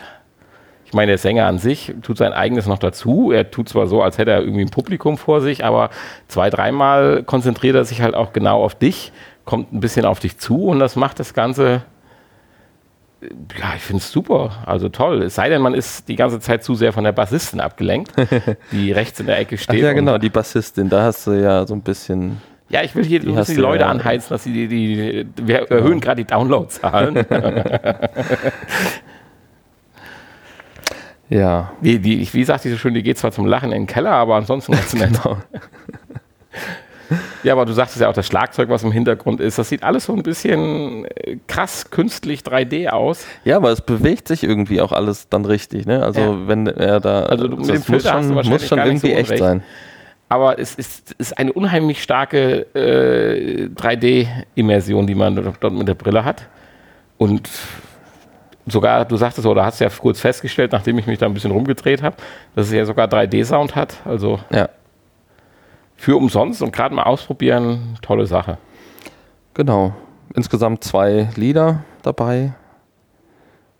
[0.90, 3.30] Ich meine, der Sänger an sich tut sein eigenes noch dazu.
[3.30, 5.90] Er tut zwar so, als hätte er irgendwie ein Publikum vor sich, aber
[6.26, 9.12] zwei, dreimal konzentriert er sich halt auch genau auf dich,
[9.44, 11.82] kommt ein bisschen auf dich zu und das macht das Ganze,
[13.22, 15.22] ja, ich finde es super, also toll.
[15.22, 18.10] Es sei denn, man ist die ganze Zeit zu sehr von der Bassistin abgelenkt,
[18.72, 19.80] die rechts in der Ecke Ach steht.
[19.82, 22.40] ja, und genau, die Bassistin, da hast du ja so ein bisschen.
[22.68, 26.00] ja, ich will hier die du Leute ja- anheizen, dass sie die, die wir erhöhen
[26.00, 27.14] gerade die Downloadzahlen.
[31.30, 33.86] Ja, die, die, wie sagt die so schön, die geht zwar zum Lachen in den
[33.86, 35.12] Keller, aber ansonsten ganz nett.
[35.22, 35.38] genau.
[37.42, 40.04] Ja, aber du sagtest ja auch das Schlagzeug, was im Hintergrund ist, das sieht alles
[40.04, 43.26] so ein bisschen äh, krass künstlich 3D aus.
[43.44, 46.04] Ja, aber es bewegt sich irgendwie auch alles dann richtig, ne?
[46.04, 46.48] Also Ja.
[46.48, 47.22] wenn er da.
[47.24, 49.62] Also du- mit dem Filter muss schon, muss schon irgendwie so echt sein.
[50.28, 56.24] Aber es ist, ist eine unheimlich starke äh, 3D-Immersion, die man dort mit der Brille
[56.24, 56.46] hat.
[57.18, 57.48] Und
[58.66, 62.02] sogar, du sagtest, oder hast ja kurz festgestellt, nachdem ich mich da ein bisschen rumgedreht
[62.02, 62.16] habe,
[62.54, 63.96] dass es ja sogar 3D-Sound hat.
[64.04, 64.68] Also Ja,
[65.96, 68.56] für umsonst und gerade mal ausprobieren, tolle Sache.
[69.54, 69.92] genau.
[70.32, 72.52] Insgesamt zwei Lieder dabei.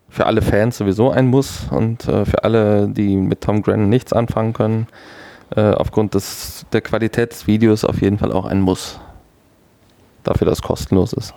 [0.08, 4.12] Für alle Fans sowieso ein Muss und äh, für alle, die mit Tom Grennan nichts
[4.12, 4.88] anfangen können,
[5.54, 8.98] äh, aufgrund des, der Qualität des Videos auf jeden Fall auch ein Muss.
[10.24, 11.32] Dafür, dass es kostenlos ist.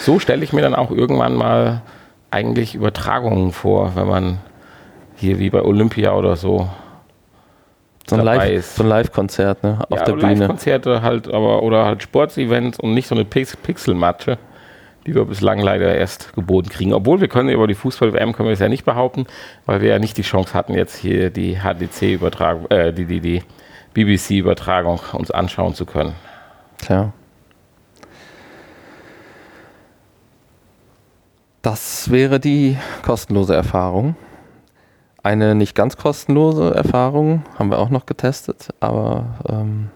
[0.00, 1.80] So stelle ich mir dann auch irgendwann mal
[2.32, 4.38] eigentlich Übertragungen vor, wenn man
[5.16, 6.68] hier wie bei Olympia oder so
[8.08, 9.78] So ein Live- so ein Live-Konzert ne?
[9.88, 10.34] auf ja, der Bühne.
[10.34, 14.38] Live-Konzerte halt, aber oder halt Sportsevents und nicht so eine Pix Pixelmatsche,
[15.06, 16.92] die wir bislang leider erst geboten kriegen.
[16.94, 19.26] Obwohl wir können über die Fußball-WM können wir es ja nicht behaupten,
[19.66, 23.42] weil wir ja nicht die Chance hatten, jetzt hier die HDC-Übertragung, äh, die, die, die
[23.94, 26.14] BBC-Übertragung uns anschauen zu können.
[26.78, 27.12] Tja.
[31.62, 34.16] Das wäre die kostenlose Erfahrung.
[35.22, 39.90] Eine nicht ganz kostenlose Erfahrung haben wir auch noch getestet, aber ähm,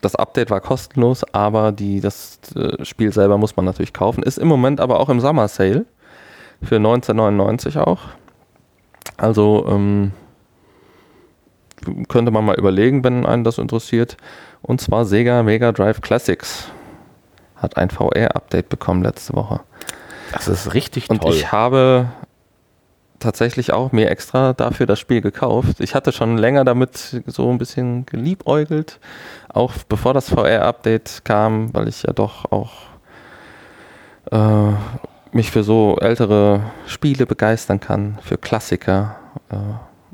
[0.00, 4.22] das Update war kostenlos, aber die, das äh, Spiel selber muss man natürlich kaufen.
[4.22, 5.84] Ist im Moment aber auch im Summer Sale
[6.62, 8.00] für 1999 auch.
[9.16, 10.12] Also ähm,
[12.08, 14.16] könnte man mal überlegen, wenn einen das interessiert.
[14.60, 16.68] Und zwar Sega Mega Drive Classics
[17.56, 19.60] hat ein VR-Update bekommen letzte Woche.
[20.32, 21.34] Das ist richtig Und toll.
[21.34, 22.06] ich habe
[23.22, 25.80] tatsächlich auch mir extra dafür das Spiel gekauft.
[25.80, 28.98] Ich hatte schon länger damit so ein bisschen geliebäugelt,
[29.48, 32.72] auch bevor das VR-Update kam, weil ich ja doch auch
[34.30, 34.72] äh,
[35.32, 39.16] mich für so ältere Spiele begeistern kann, für Klassiker.
[39.50, 39.56] Äh,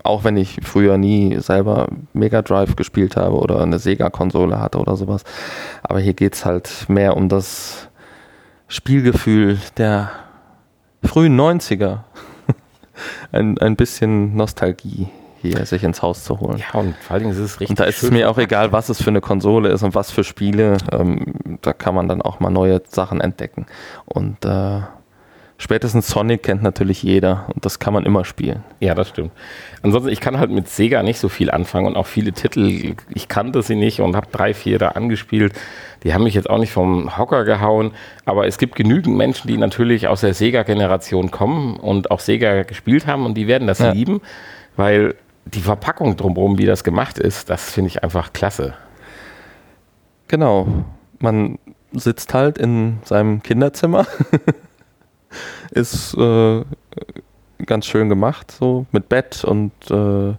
[0.04, 4.96] auch wenn ich früher nie selber Mega Drive gespielt habe oder eine Sega-Konsole hatte oder
[4.96, 5.24] sowas.
[5.82, 7.87] Aber hier geht es halt mehr um das
[8.68, 10.10] Spielgefühl der
[11.02, 12.00] frühen 90er.
[13.32, 15.08] ein, ein bisschen Nostalgie
[15.40, 16.58] hier sich ins Haus zu holen.
[16.58, 18.72] ja, und vor allen Dingen ist es richtig Und da ist es mir auch egal,
[18.72, 20.78] was es für eine Konsole ist und was für Spiele.
[20.92, 23.66] Ähm, da kann man dann auch mal neue Sachen entdecken.
[24.04, 24.80] Und äh,
[25.58, 28.62] spätestens Sonic kennt natürlich jeder und das kann man immer spielen.
[28.80, 29.32] Ja, das stimmt.
[29.82, 33.28] Ansonsten, ich kann halt mit Sega nicht so viel anfangen und auch viele Titel, ich
[33.28, 35.52] kannte sie nicht und habe drei, vier da angespielt.
[36.04, 37.92] Die haben mich jetzt auch nicht vom Hocker gehauen,
[38.24, 43.06] aber es gibt genügend Menschen, die natürlich aus der Sega-Generation kommen und auch Sega gespielt
[43.06, 43.90] haben und die werden das ja.
[43.90, 44.20] lieben,
[44.76, 48.74] weil die Verpackung drumherum, wie das gemacht ist, das finde ich einfach klasse.
[50.28, 50.68] Genau.
[51.18, 51.58] Man
[51.92, 54.06] sitzt halt in seinem Kinderzimmer
[55.70, 56.62] ist äh,
[57.64, 60.34] ganz schön gemacht, so mit Bett und äh,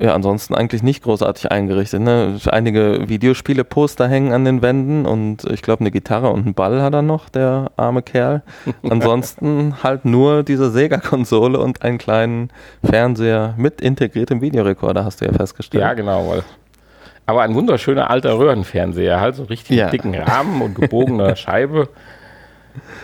[0.00, 2.00] ja, ansonsten eigentlich nicht großartig eingerichtet.
[2.00, 2.38] Ne?
[2.46, 6.94] Einige Videospiele-Poster hängen an den Wänden und ich glaube, eine Gitarre und einen Ball hat
[6.94, 8.42] er noch, der arme Kerl.
[8.88, 12.50] Ansonsten halt nur diese Sega-Konsole und einen kleinen
[12.84, 15.82] Fernseher mit integriertem Videorekorder, hast du ja festgestellt.
[15.82, 16.42] Ja, genau.
[17.26, 19.90] Aber ein wunderschöner alter Röhrenfernseher, halt so richtig ja.
[19.90, 21.88] dicken Rahmen und gebogener Scheibe.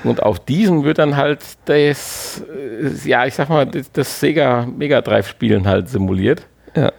[0.03, 5.01] Und auf diesen wird dann halt das, äh, ja, ich sag mal, das Sega Mega
[5.01, 6.47] Drive Spielen halt simuliert.
[6.75, 6.93] Ja.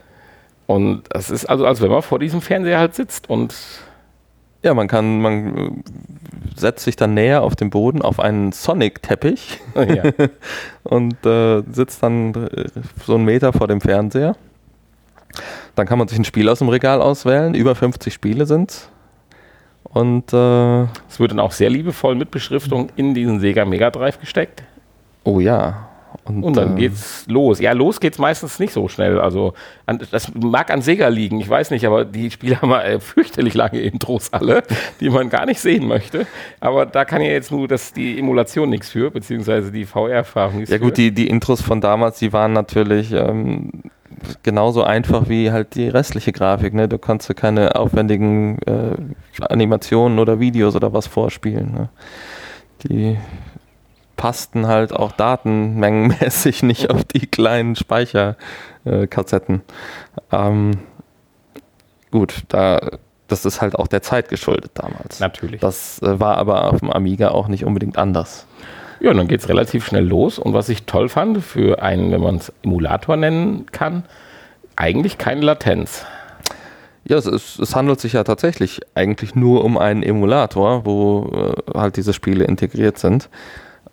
[0.68, 3.56] Und das ist also, als wenn man vor diesem Fernseher halt sitzt und.
[4.64, 5.72] Ja, man kann, man äh,
[6.56, 10.04] setzt sich dann näher auf den Boden auf einen Sonic-Teppich ja.
[10.84, 12.66] und äh, sitzt dann äh,
[13.06, 14.36] so einen Meter vor dem Fernseher.
[15.76, 17.54] Dann kann man sich ein Spiel aus dem Regal auswählen.
[17.54, 18.90] Über 50 Spiele sind es.
[19.90, 24.20] Und äh, es wird dann auch sehr liebevoll mit Beschriftung in diesen Sega Mega Drive
[24.20, 24.64] gesteckt.
[25.24, 25.88] Oh ja.
[26.24, 27.60] Und, und dann äh, geht's los.
[27.60, 29.20] Ja, los geht's meistens nicht so schnell.
[29.20, 29.54] Also
[29.86, 33.54] an, das mag an Sega liegen, ich weiß nicht, aber die Spiele haben äh, fürchterlich
[33.54, 34.64] lange Intros alle,
[35.00, 36.26] die man gar nicht sehen möchte.
[36.60, 40.70] Aber da kann ja jetzt nur das, die Emulation nichts für, beziehungsweise die VR-Erfahrung ist.
[40.70, 43.84] Ja gut, die, die Intros von damals, die waren natürlich ähm,
[44.44, 46.74] genauso einfach wie halt die restliche Grafik.
[46.74, 46.88] Ne?
[46.88, 48.96] Du kannst ja keine aufwendigen äh,
[49.42, 51.72] Animationen oder Videos oder was vorspielen.
[51.72, 51.90] Ne?
[52.84, 53.18] Die
[54.18, 59.62] passten halt auch datenmengenmäßig nicht auf die kleinen Speicherkassetten.
[60.32, 60.72] Äh, ähm,
[62.12, 62.80] gut, da
[63.28, 65.20] das ist halt auch der Zeit geschuldet damals.
[65.20, 65.62] Natürlich.
[65.62, 68.46] Das äh, war aber auf dem Amiga auch nicht unbedingt anders.
[69.06, 70.40] Ja, und dann geht es relativ schnell los.
[70.40, 74.04] Und was ich toll fand, für einen, wenn man es Emulator nennen kann,
[74.76, 76.08] eigentlich keine Latenz.
[77.04, 81.78] Ja, es, ist, es, handelt sich ja tatsächlich eigentlich nur um einen Emulator, wo äh,
[81.78, 83.30] halt diese Spiele integriert sind.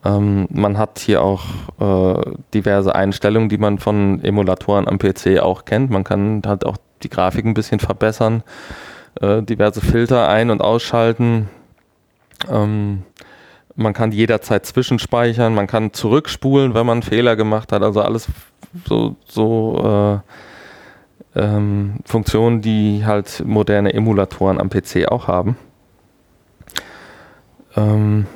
[0.03, 1.45] Ähm, man hat hier auch
[1.79, 5.91] äh, diverse Einstellungen, die man von Emulatoren am PC auch kennt.
[5.91, 8.45] Man kann halt auch die Grafik ein bisschen verbessern,
[9.21, 11.51] äh, diverse Filter ein- und ausschalten.
[12.51, 13.03] Ähm,
[13.75, 17.83] man kann jederzeit zwischenspeichern, man kann zurückspulen, wenn man einen Fehler gemacht hat.
[17.83, 18.29] Also alles
[18.87, 20.23] so, so
[21.35, 25.57] äh, ähm, Funktionen, die halt moderne Emulatoren am PC auch haben.
[27.77, 28.27] Ähm,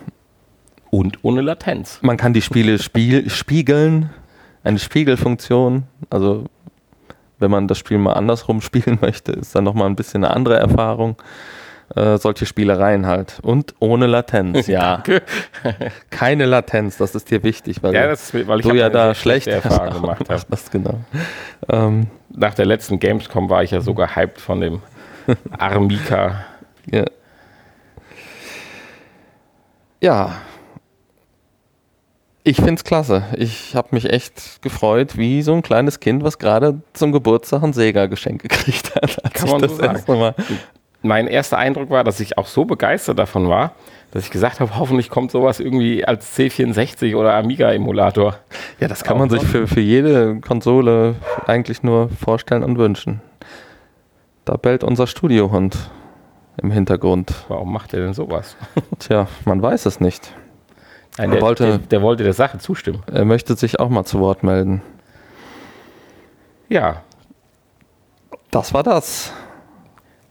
[0.91, 1.99] und ohne Latenz.
[2.03, 4.11] Man kann die Spiele spiel spiegeln,
[4.64, 5.84] eine Spiegelfunktion.
[6.09, 6.45] Also
[7.39, 10.57] wenn man das Spiel mal andersrum spielen möchte, ist dann nochmal ein bisschen eine andere
[10.57, 11.16] Erfahrung.
[11.95, 13.39] Äh, solche Spielereien halt.
[13.43, 15.05] Und ohne Latenz, ja.
[16.11, 19.93] Keine Latenz, das ist dir wichtig, weil, ja, ist, weil du ja da schlechte Erfahrungen
[20.01, 20.49] gemacht hast.
[20.51, 20.99] Das genau.
[21.68, 24.82] Ähm, Nach der letzten Gamescom war ich ja sogar hyped von dem
[25.59, 26.45] Armika.
[26.91, 27.05] Ja.
[30.01, 30.34] Ja.
[32.43, 33.24] Ich finde es klasse.
[33.37, 37.72] Ich habe mich echt gefreut, wie so ein kleines Kind, was gerade zum Geburtstag ein
[37.72, 39.34] Sega-Geschenk gekriegt hat.
[39.34, 40.34] Kann man so sagen
[41.07, 43.72] mein erster Eindruck war, dass ich auch so begeistert davon war,
[44.11, 48.36] dass ich gesagt habe, hoffentlich kommt sowas irgendwie als C64 oder Amiga-Emulator.
[48.80, 53.20] Ja, das kann man sich für, für jede Konsole eigentlich nur vorstellen und wünschen.
[54.44, 55.76] Da bellt unser Studiohund
[56.57, 57.34] im Hintergrund.
[57.48, 58.57] Warum macht er denn sowas?
[58.98, 60.32] Tja, man weiß es nicht.
[61.18, 63.02] Nein, der, wollte, der, der wollte der Sache zustimmen.
[63.11, 64.82] Er möchte sich auch mal zu Wort melden.
[66.68, 67.02] Ja.
[68.50, 69.32] Das war das.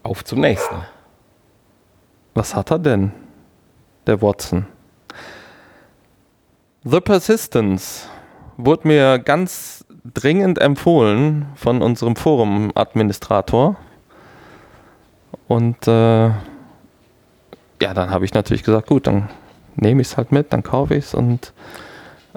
[0.06, 0.76] Auf zum nächsten.
[2.36, 3.12] Was hat er denn,
[4.06, 4.68] der Watson?
[6.84, 8.08] The Persistence
[8.56, 9.84] wurde mir ganz
[10.14, 13.78] dringend empfohlen von unserem Forum-Administrator.
[15.48, 16.34] Und äh, ja,
[17.96, 19.30] dann habe ich natürlich gesagt, gut, dann
[19.76, 21.52] nehme ich es halt mit, dann kaufe ich es und.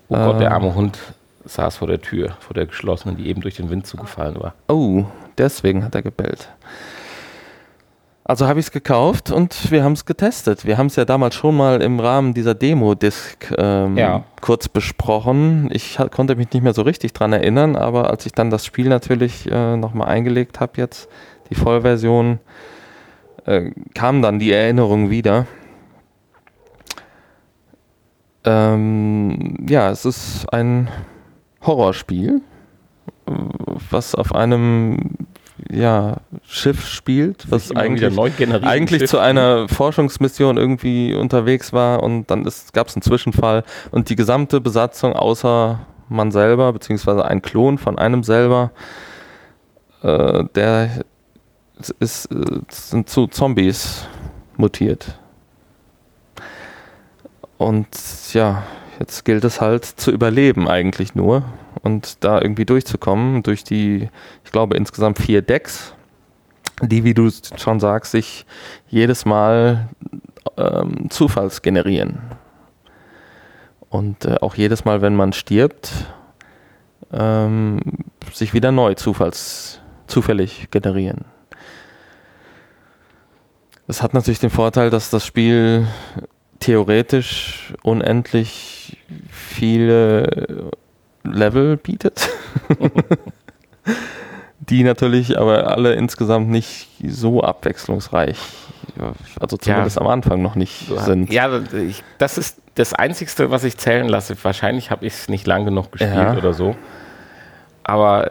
[0.09, 0.99] Oh Gott, äh, der arme Hund
[1.45, 4.55] saß vor der Tür, vor der geschlossenen, die eben durch den Wind zugefallen war.
[4.69, 5.05] Oh,
[5.37, 6.49] deswegen hat er gebellt.
[8.29, 10.67] Also habe ich es gekauft und wir haben es getestet.
[10.67, 14.23] Wir haben es ja damals schon mal im Rahmen dieser Demo-Disc ähm, ja.
[14.43, 15.71] kurz besprochen.
[15.73, 18.91] Ich konnte mich nicht mehr so richtig dran erinnern, aber als ich dann das Spiel
[18.91, 21.09] natürlich äh, nochmal eingelegt habe, jetzt
[21.49, 22.39] die Vollversion,
[23.47, 25.47] äh, kam dann die Erinnerung wieder.
[28.45, 30.91] Ähm, ja, es ist ein
[31.63, 32.43] Horrorspiel,
[33.89, 35.17] was auf einem
[35.71, 38.19] ja, Schiff spielt, was eigentlich,
[38.63, 43.65] eigentlich zu einer Forschungsmission irgendwie unterwegs war und dann gab es einen Zwischenfall.
[43.91, 48.71] Und die gesamte Besatzung außer man selber, beziehungsweise ein Klon von einem selber,
[50.03, 51.05] äh, der
[51.99, 54.07] ist, äh, sind zu Zombies
[54.57, 55.19] mutiert.
[57.57, 57.89] Und
[58.33, 58.63] ja,
[59.01, 61.43] jetzt gilt es halt zu überleben eigentlich nur
[61.83, 64.09] und da irgendwie durchzukommen durch die,
[64.45, 65.95] ich glaube insgesamt vier Decks,
[66.83, 68.47] die, wie du schon sagst, sich
[68.89, 69.89] jedes Mal
[70.57, 72.21] ähm, Zufalls generieren.
[73.91, 75.91] Und äh, auch jedes Mal, wenn man stirbt,
[77.13, 77.81] ähm,
[78.33, 81.25] sich wieder neu Zufalls, zufällig generieren.
[83.87, 85.87] Es hat natürlich den Vorteil, dass das Spiel
[86.61, 88.99] theoretisch unendlich
[89.31, 90.71] viele
[91.33, 92.29] Level bietet.
[94.61, 98.37] die natürlich aber alle insgesamt nicht so abwechslungsreich,
[99.41, 100.03] also zumindest ja.
[100.03, 101.33] am Anfang noch nicht sind.
[101.33, 101.61] Ja,
[102.19, 104.37] das ist das Einzige, was ich zählen lasse.
[104.43, 106.37] Wahrscheinlich habe ich es nicht lang genug gespielt ja.
[106.37, 106.77] oder so.
[107.85, 108.31] Aber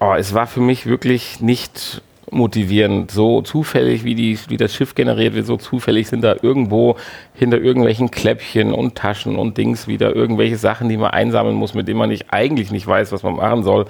[0.00, 3.10] oh, es war für mich wirklich nicht motivierend.
[3.10, 6.96] So zufällig, wie, die, wie das Schiff generiert wird, so zufällig sind da irgendwo
[7.34, 11.88] hinter irgendwelchen Kläppchen und Taschen und Dings wieder irgendwelche Sachen, die man einsammeln muss, mit
[11.88, 13.86] denen man nicht, eigentlich nicht weiß, was man machen soll.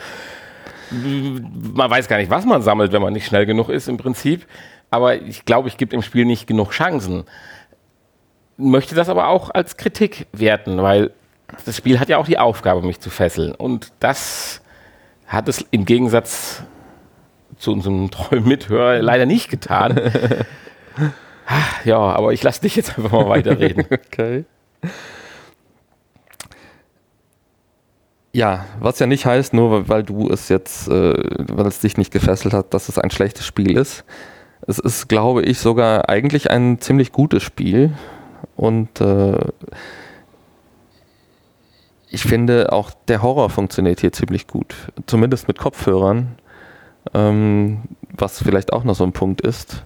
[0.90, 4.46] Man weiß gar nicht, was man sammelt, wenn man nicht schnell genug ist im Prinzip.
[4.90, 7.24] Aber ich glaube, ich gebe im Spiel nicht genug Chancen.
[8.56, 11.12] Möchte das aber auch als Kritik werten, weil
[11.64, 13.54] das Spiel hat ja auch die Aufgabe, mich zu fesseln.
[13.54, 14.62] Und das
[15.26, 16.62] hat es im Gegensatz
[17.58, 20.00] zu unserem treuen Mithörer leider nicht getan.
[21.84, 23.84] ja, aber ich lasse dich jetzt einfach mal weiterreden.
[23.90, 24.44] okay.
[28.32, 31.14] Ja, was ja nicht heißt, nur weil du es jetzt, äh,
[31.52, 34.04] weil es dich nicht gefesselt hat, dass es ein schlechtes Spiel ist.
[34.66, 37.94] Es ist, glaube ich, sogar eigentlich ein ziemlich gutes Spiel.
[38.54, 39.38] Und äh,
[42.10, 44.74] ich finde auch der Horror funktioniert hier ziemlich gut.
[45.06, 46.36] Zumindest mit Kopfhörern
[47.14, 47.82] ähm,
[48.16, 49.84] was vielleicht auch noch so ein Punkt ist,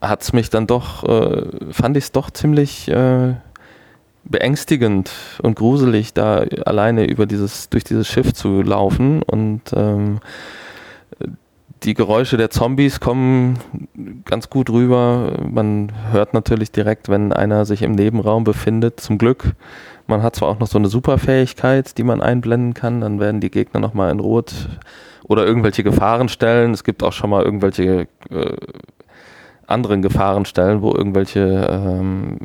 [0.00, 3.34] hat es mich dann doch, äh, fand ich es doch ziemlich äh,
[4.24, 5.10] beängstigend
[5.42, 10.20] und gruselig, da alleine über dieses, durch dieses Schiff zu laufen und ähm,
[11.84, 13.58] die Geräusche der Zombies kommen
[14.24, 15.34] ganz gut rüber.
[15.48, 19.00] Man hört natürlich direkt, wenn einer sich im Nebenraum befindet.
[19.00, 19.54] Zum Glück.
[20.06, 23.00] Man hat zwar auch noch so eine Superfähigkeit, die man einblenden kann.
[23.00, 24.54] Dann werden die Gegner nochmal in Rot
[25.28, 26.72] oder irgendwelche Gefahrenstellen.
[26.72, 28.56] Es gibt auch schon mal irgendwelche äh,
[29.66, 32.38] anderen Gefahrenstellen, wo irgendwelche ähm,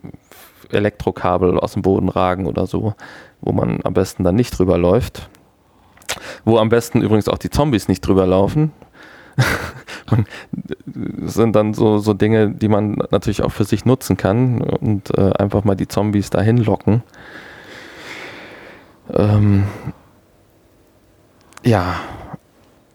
[0.69, 2.93] Elektrokabel aus dem Boden ragen oder so,
[3.41, 5.29] wo man am besten dann nicht drüber läuft.
[6.45, 8.71] Wo am besten übrigens auch die Zombies nicht drüber laufen.
[10.85, 15.17] das sind dann so, so Dinge, die man natürlich auch für sich nutzen kann und
[15.17, 17.01] äh, einfach mal die Zombies dahin locken.
[19.11, 19.63] Ähm,
[21.63, 21.95] ja,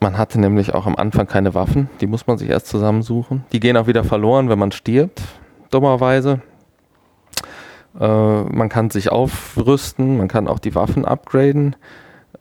[0.01, 3.45] man hatte nämlich auch am Anfang keine Waffen, die muss man sich erst zusammensuchen.
[3.53, 5.23] Die gehen auch wieder verloren, wenn man stirbt,
[5.71, 6.41] dummerweise.
[7.99, 11.77] Äh, man kann sich aufrüsten, man kann auch die Waffen upgraden.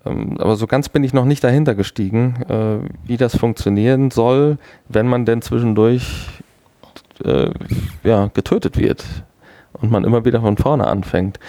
[0.06, 4.58] Ähm, aber so ganz bin ich noch nicht dahinter gestiegen, äh, wie das funktionieren soll,
[4.88, 6.28] wenn man denn zwischendurch
[7.24, 7.50] äh,
[8.04, 9.04] ja, getötet wird
[9.74, 11.40] und man immer wieder von vorne anfängt.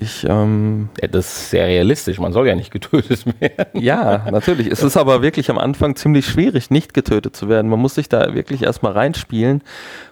[0.00, 3.80] Ich, ähm, ja, das ist sehr realistisch, man soll ja nicht getötet werden.
[3.80, 4.68] Ja, natürlich.
[4.68, 7.68] Es ist aber wirklich am Anfang ziemlich schwierig, nicht getötet zu werden.
[7.68, 9.62] Man muss sich da wirklich erstmal reinspielen.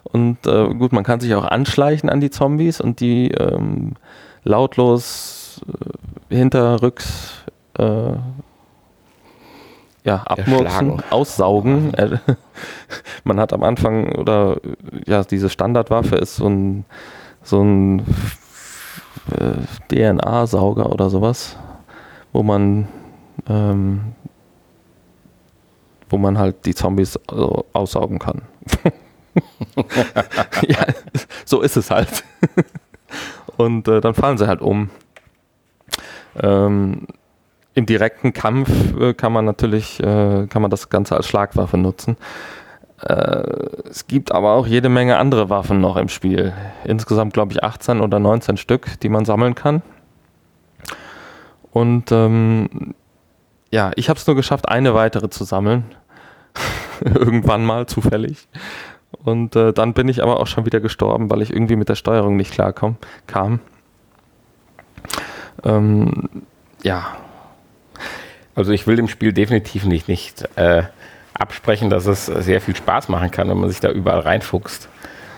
[0.03, 3.95] Und äh, gut, man kann sich auch anschleichen an die Zombies und die ähm,
[4.43, 5.61] lautlos
[6.31, 7.45] äh, hinterrücks
[7.79, 8.13] äh,
[10.03, 11.93] ja, abmurksen, aussaugen.
[13.25, 14.57] man hat am Anfang oder
[15.07, 16.85] ja, diese Standardwaffe ist so ein
[17.45, 18.03] so ein
[19.31, 19.55] äh,
[19.89, 21.57] DNA-Sauger oder sowas,
[22.33, 22.89] wo man
[23.49, 24.15] ähm,
[26.09, 28.43] wo man halt die Zombies aussaugen kann.
[30.69, 30.87] ja,
[31.45, 32.25] so ist es halt.
[33.57, 34.91] Und äh, dann fallen sie halt um.
[36.41, 37.07] Ähm,
[37.75, 42.17] Im direkten Kampf äh, kann man natürlich, äh, kann man das Ganze als Schlagwaffe nutzen.
[43.03, 43.43] Äh,
[43.89, 46.53] es gibt aber auch jede Menge andere Waffen noch im Spiel.
[46.85, 49.83] Insgesamt glaube ich 18 oder 19 Stück, die man sammeln kann.
[51.73, 52.95] Und ähm,
[53.71, 55.85] ja, ich habe es nur geschafft, eine weitere zu sammeln.
[57.05, 58.49] Irgendwann mal zufällig.
[59.25, 61.95] Und äh, dann bin ich aber auch schon wieder gestorben, weil ich irgendwie mit der
[61.95, 63.61] Steuerung nicht klar kam.
[65.65, 66.29] Ähm,
[66.83, 67.17] ja.
[68.55, 70.85] Also ich will dem Spiel definitiv nicht, nicht äh,
[71.41, 74.89] absprechen, dass es sehr viel Spaß machen kann, wenn man sich da überall reinfuchst.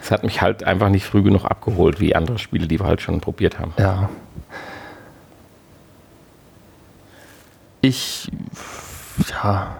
[0.03, 3.01] Es hat mich halt einfach nicht früh genug abgeholt, wie andere Spiele, die wir halt
[3.01, 3.75] schon probiert haben.
[3.79, 4.09] Ja.
[7.81, 8.31] Ich,
[9.31, 9.77] ja,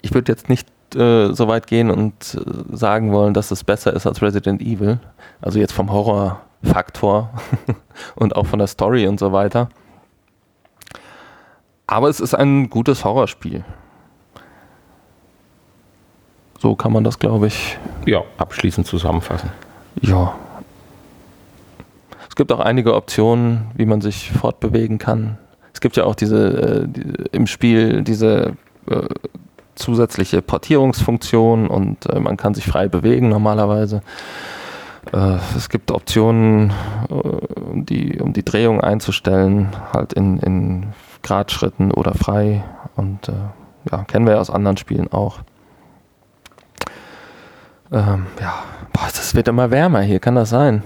[0.00, 3.92] ich würde jetzt nicht äh, so weit gehen und äh, sagen wollen, dass es besser
[3.92, 5.00] ist als Resident Evil.
[5.40, 7.30] Also jetzt vom Horrorfaktor
[8.14, 9.68] und auch von der Story und so weiter.
[11.86, 13.64] Aber es ist ein gutes Horrorspiel.
[16.64, 17.76] So kann man das, glaube ich.
[18.06, 19.50] Ja, abschließend zusammenfassen.
[20.00, 20.34] Ja.
[22.26, 25.36] Es gibt auch einige Optionen, wie man sich fortbewegen kann.
[25.74, 27.02] Es gibt ja auch diese, äh, die,
[27.32, 28.54] im Spiel diese
[28.88, 29.02] äh,
[29.74, 34.00] zusätzliche Portierungsfunktion und äh, man kann sich frei bewegen normalerweise.
[35.12, 36.72] Äh, es gibt Optionen,
[37.10, 40.86] äh, um, die, um die Drehung einzustellen, halt in, in
[41.22, 42.64] Gradschritten oder frei.
[42.96, 43.32] Und äh,
[43.92, 45.40] ja, kennen wir ja aus anderen Spielen auch.
[47.94, 50.82] Ähm, ja, Boah, das wird immer wärmer hier, kann das sein?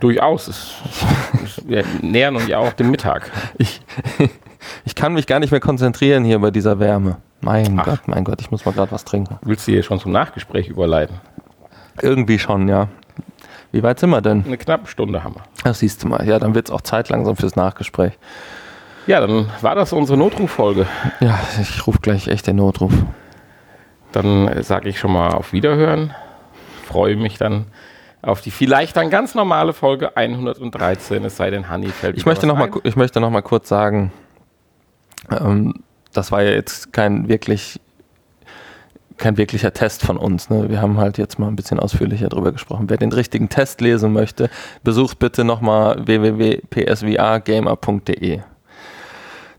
[0.00, 0.48] Durchaus.
[0.48, 0.74] Es,
[1.64, 3.30] wir nähern uns ja auch dem Mittag.
[3.56, 3.80] Ich,
[4.84, 7.18] ich kann mich gar nicht mehr konzentrieren hier bei dieser Wärme.
[7.40, 7.84] Mein Ach.
[7.84, 9.38] Gott, mein Gott, ich muss mal gerade was trinken.
[9.42, 11.20] Willst du hier schon zum Nachgespräch überleiten?
[12.02, 12.88] Irgendwie schon, ja.
[13.72, 14.44] Wie weit sind wir denn?
[14.44, 15.42] Eine knappe Stunde haben wir.
[15.62, 16.26] Das siehst du mal.
[16.26, 18.18] Ja, dann wird es auch Zeit langsam fürs Nachgespräch.
[19.06, 20.86] Ja, dann war das unsere Notruffolge.
[21.20, 22.92] Ja, ich rufe gleich echt den Notruf.
[24.12, 26.14] Dann sage ich schon mal auf Wiederhören.
[26.84, 27.66] Freue mich dann
[28.22, 32.46] auf die vielleicht dann ganz normale Folge 113, es sei denn, Hanni fällt ich möchte,
[32.46, 34.12] noch mal, ich möchte noch mal kurz sagen,
[35.30, 35.74] ähm,
[36.12, 37.80] das war ja jetzt kein wirklich
[39.16, 40.50] kein wirklicher Test von uns.
[40.50, 40.68] Ne?
[40.70, 42.88] Wir haben halt jetzt mal ein bisschen ausführlicher darüber gesprochen.
[42.88, 44.48] Wer den richtigen Test lesen möchte,
[44.82, 48.40] besucht bitte nochmal www.psvrgamer.de.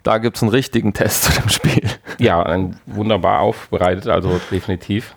[0.03, 1.83] Da gibt es einen richtigen Test zu dem Spiel.
[2.17, 5.15] Ja, ein wunderbar aufbereitet, also definitiv.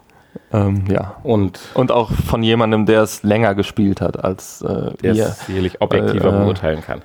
[0.52, 1.16] Ähm, ja.
[1.22, 5.28] Und, und auch von jemandem, der es länger gespielt hat als äh, der wir.
[5.28, 7.02] sicherlich objektiver äh, beurteilen kann.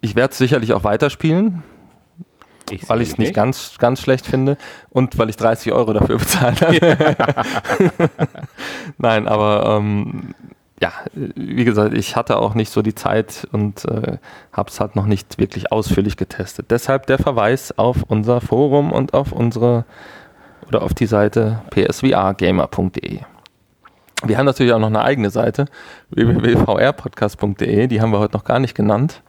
[0.00, 1.62] Ich werde es sicherlich auch weiterspielen.
[2.70, 4.56] Ich weil ich es nicht, nicht ganz, ganz schlecht finde
[4.88, 7.16] und weil ich 30 Euro dafür bezahlt habe.
[8.98, 10.34] Nein, aber ähm,
[10.84, 14.18] ja, wie gesagt, ich hatte auch nicht so die Zeit und äh,
[14.52, 16.66] habe es halt noch nicht wirklich ausführlich getestet.
[16.70, 19.86] Deshalb der Verweis auf unser Forum und auf unsere
[20.68, 23.20] oder auf die Seite psvrgamer.de.
[24.26, 25.64] Wir haben natürlich auch noch eine eigene Seite,
[26.10, 29.22] www.vrpodcast.de, die haben wir heute noch gar nicht genannt.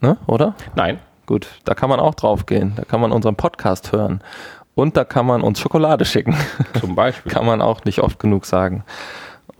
[0.00, 0.54] Ne, oder?
[0.76, 1.00] Nein.
[1.26, 2.74] Gut, da kann man auch drauf gehen.
[2.76, 4.20] Da kann man unseren Podcast hören.
[4.76, 6.36] Und da kann man uns Schokolade schicken.
[6.78, 7.32] Zum Beispiel.
[7.32, 8.84] kann man auch nicht oft genug sagen.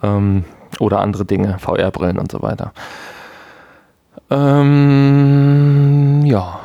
[0.02, 0.44] Ähm,
[0.78, 2.72] oder andere Dinge, VR-Brillen und so weiter.
[4.30, 6.60] Ähm, ja,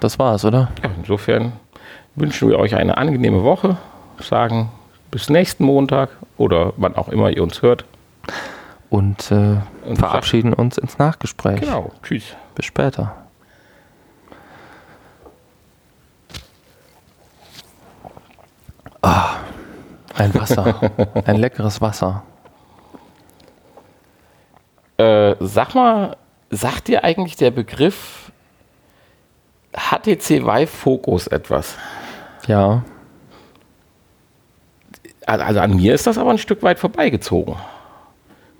[0.00, 0.70] das war's, oder?
[0.82, 1.52] Ja, insofern
[2.14, 3.76] wünschen wir euch eine angenehme Woche.
[4.18, 4.70] Sagen
[5.10, 7.84] bis nächsten Montag oder wann auch immer ihr uns hört.
[8.88, 11.60] Und, äh, und verabschieden uns ins Nachgespräch.
[11.60, 11.90] Genau.
[12.02, 12.36] Tschüss.
[12.54, 13.14] Bis später.
[19.02, 19.36] Ah,
[20.14, 20.92] ein Wasser.
[21.26, 22.22] ein leckeres Wasser.
[24.98, 26.16] Äh, sag mal,
[26.50, 28.32] sagt dir eigentlich der Begriff
[29.72, 31.76] HTC Vive Focus etwas?
[32.46, 32.82] Ja.
[35.26, 37.56] Also an mir ist das aber ein Stück weit vorbeigezogen.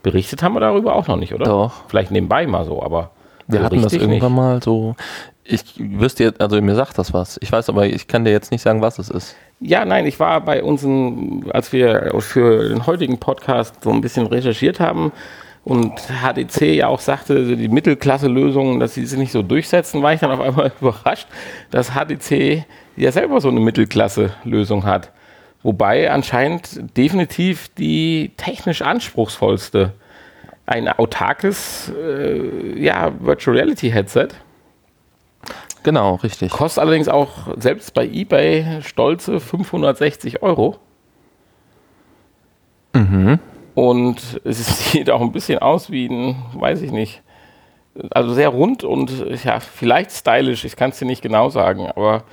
[0.03, 1.45] Berichtet haben wir darüber auch noch nicht, oder?
[1.45, 1.73] Doch.
[1.89, 3.11] Vielleicht nebenbei mal so, aber.
[3.47, 4.37] Wir hatten das irgendwann nicht.
[4.37, 4.97] mal so.
[5.45, 7.39] Ich wüsste jetzt, also mir sagt das was.
[7.41, 9.37] Ich weiß aber, ich kann dir jetzt nicht sagen, was es ist.
[9.61, 14.27] Ja, nein, ich war bei unseren, als wir für den heutigen Podcast so ein bisschen
[14.27, 15.13] recherchiert haben
[15.67, 15.93] und
[16.23, 20.31] HDC ja auch sagte, die Mittelklasse-Lösungen, dass sie sich nicht so durchsetzen, war ich dann
[20.31, 21.27] auf einmal überrascht,
[21.73, 22.65] dass HDC
[22.97, 25.11] ja selber so eine Mittelklasse-Lösung hat.
[25.65, 29.93] Wobei anscheinend definitiv die technisch anspruchsvollste
[30.67, 34.29] ein autarkes äh, ja, Virtual Reality Headset
[35.83, 36.53] Genau, richtig.
[36.53, 40.79] Kostet allerdings auch selbst bei eBay stolze 560 Euro.
[42.93, 43.41] Mhm.
[43.77, 47.23] Und es sieht auch ein bisschen aus wie ein, weiß ich nicht,
[48.11, 49.13] also sehr rund und
[49.45, 52.25] ja, vielleicht stylisch, ich kann es dir nicht genau sagen, aber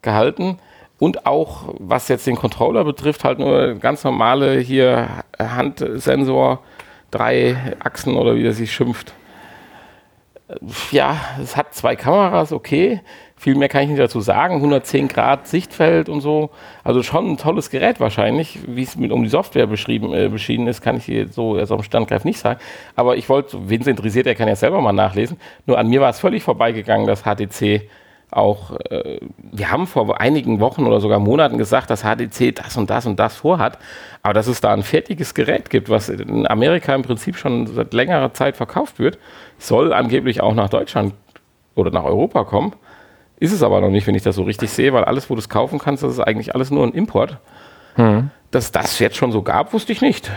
[0.00, 0.58] gehalten.
[1.00, 6.60] Und auch, was jetzt den Controller betrifft, halt nur ganz normale hier Handsensor,
[7.10, 9.12] drei Achsen oder wie er sich schimpft
[10.90, 13.00] ja, es hat zwei Kameras, okay.
[13.36, 14.56] Viel mehr kann ich nicht dazu sagen.
[14.56, 16.50] 110 Grad Sichtfeld und so.
[16.84, 18.60] Also schon ein tolles Gerät wahrscheinlich.
[18.68, 21.68] Wie es mit um die Software beschrieben, äh, beschieden ist, kann ich hier so auf
[21.68, 22.60] dem Standgreif nicht sagen.
[22.94, 25.38] Aber ich wollte, wen es interessiert, der kann ja selber mal nachlesen.
[25.66, 27.88] Nur an mir war es völlig vorbeigegangen, dass HTC
[28.32, 29.20] auch, äh,
[29.52, 33.18] wir haben vor einigen Wochen oder sogar Monaten gesagt, dass HTC das und das und
[33.18, 33.78] das vorhat,
[34.22, 37.92] aber dass es da ein fertiges Gerät gibt, was in Amerika im Prinzip schon seit
[37.92, 39.18] längerer Zeit verkauft wird,
[39.58, 41.14] soll angeblich auch nach Deutschland
[41.74, 42.72] oder nach Europa kommen.
[43.38, 45.40] Ist es aber noch nicht, wenn ich das so richtig sehe, weil alles, wo du
[45.40, 47.38] es kaufen kannst, das ist eigentlich alles nur ein Import.
[47.96, 48.30] Mhm.
[48.50, 50.30] Dass das jetzt schon so gab, wusste ich nicht.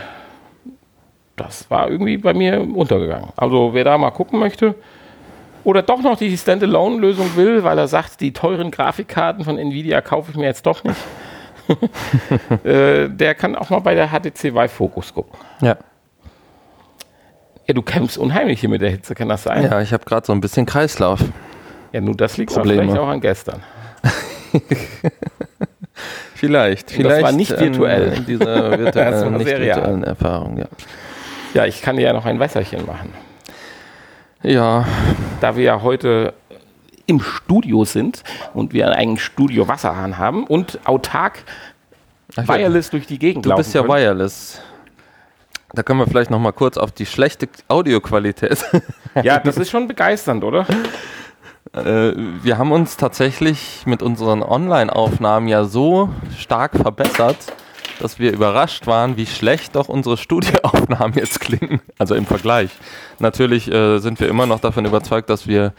[1.35, 3.29] Das war irgendwie bei mir untergegangen.
[3.35, 4.75] Also wer da mal gucken möchte,
[5.65, 10.31] oder doch noch die Standalone-Lösung will, weil er sagt, die teuren Grafikkarten von Nvidia kaufe
[10.31, 10.97] ich mir jetzt doch nicht,
[12.63, 15.37] äh, der kann auch mal bei der HTC Vive Focus gucken.
[15.61, 15.75] Ja.
[17.67, 19.63] Ja, du kämpfst unheimlich hier mit der Hitze, kann das sein?
[19.63, 21.19] Ja, ich habe gerade so ein bisschen Kreislauf.
[21.91, 23.63] Ja, nun, das liegt vielleicht auch an gestern.
[26.35, 27.15] vielleicht, vielleicht.
[27.15, 28.13] Das war nicht virtuell.
[28.13, 30.67] In dieser virtuellen, nicht virtuellen Erfahrung, ja.
[31.55, 33.11] Ja, ich kann dir ja noch ein Wässerchen machen.
[34.45, 34.85] Ja.
[35.41, 36.33] Da wir ja heute
[37.07, 38.23] im Studio sind
[38.53, 41.43] und wir einen Studio Wasserhahn haben und autark
[42.35, 43.93] Ach, wireless durch die Gegend du laufen Du bist ja können.
[43.93, 44.61] wireless.
[45.73, 48.63] Da können wir vielleicht noch mal kurz auf die schlechte Audioqualität.
[49.23, 50.65] ja, das ist schon begeisternd, oder?
[51.73, 57.35] Äh, wir haben uns tatsächlich mit unseren Online-Aufnahmen ja so stark verbessert,
[57.99, 61.81] dass wir überrascht waren, wie schlecht doch unsere Studioaufnahmen jetzt klingen.
[61.97, 62.69] Also im Vergleich.
[63.19, 65.73] Natürlich äh, sind wir immer noch davon überzeugt, dass wir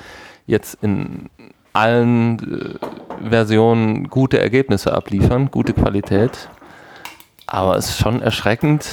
[0.47, 1.29] jetzt in
[1.73, 2.79] allen
[3.21, 6.49] äh, Versionen gute Ergebnisse abliefern, gute Qualität.
[7.47, 8.89] Aber es ist schon erschreckend,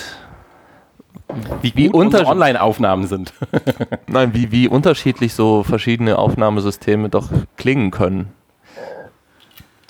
[1.61, 3.33] wie, wie unsere Online-Aufnahmen sind.
[4.07, 8.31] Nein, wie, wie unterschiedlich so verschiedene Aufnahmesysteme doch klingen können.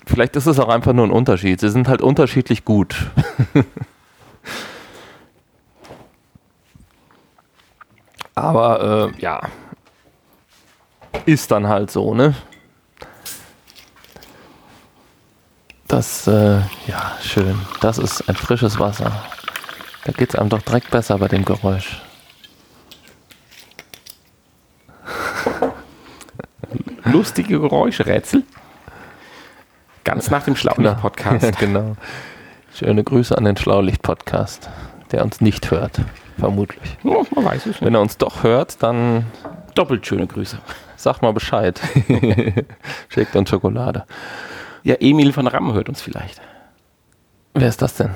[0.06, 1.60] Vielleicht ist es auch einfach nur ein Unterschied.
[1.60, 2.94] Sie sind halt unterschiedlich gut.
[8.34, 9.40] Aber äh, ja,
[11.26, 12.34] ist dann halt so, ne?
[15.88, 17.60] Das, äh, ja, schön.
[17.80, 19.12] Das ist ein frisches Wasser.
[20.04, 22.00] Da geht es einem doch direkt besser bei dem Geräusch.
[27.04, 28.42] Lustige Geräuschrätsel.
[30.04, 31.44] Ganz nach dem Schlaulicht-Podcast.
[31.44, 31.96] Ja, genau.
[32.74, 34.68] Schöne Grüße an den Schlaulicht-Podcast,
[35.12, 35.98] der uns nicht hört,
[36.38, 36.98] vermutlich.
[37.04, 37.82] Oh, man weiß es nicht.
[37.82, 39.24] Wenn er uns doch hört, dann.
[39.74, 40.58] Doppelt schöne Grüße.
[40.96, 41.80] Sag mal Bescheid.
[43.08, 44.04] Schickt uns Schokolade.
[44.82, 46.40] Ja, Emil von Ramm hört uns vielleicht.
[47.54, 48.10] Wer ist das denn?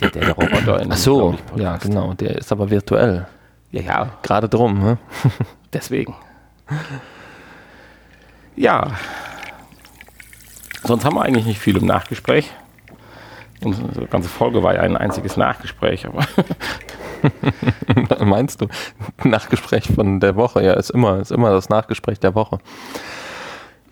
[0.00, 2.12] Ja, der, der Roboter in Ach so, ja, genau.
[2.14, 3.26] Der ist aber virtuell.
[3.70, 4.10] Ja, ja.
[4.22, 4.98] Gerade drum, ne?
[5.72, 6.14] Deswegen.
[8.56, 8.92] Ja,
[10.84, 12.50] Sonst haben wir eigentlich nicht viel im Nachgespräch.
[13.62, 16.26] Unsere ganze Folge war ja ein einziges Nachgespräch, aber.
[18.24, 18.66] Meinst du?
[19.24, 22.58] Nachgespräch von der Woche, ja, ist immer, ist immer das Nachgespräch der Woche.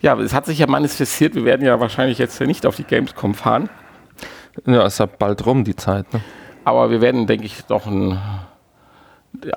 [0.01, 3.33] Ja, es hat sich ja manifestiert, wir werden ja wahrscheinlich jetzt nicht auf die Gamescom
[3.33, 3.69] fahren.
[4.67, 6.13] Ja, ist ja bald rum, die Zeit.
[6.13, 6.21] Ne?
[6.63, 8.19] Aber wir werden, denke ich, doch ein,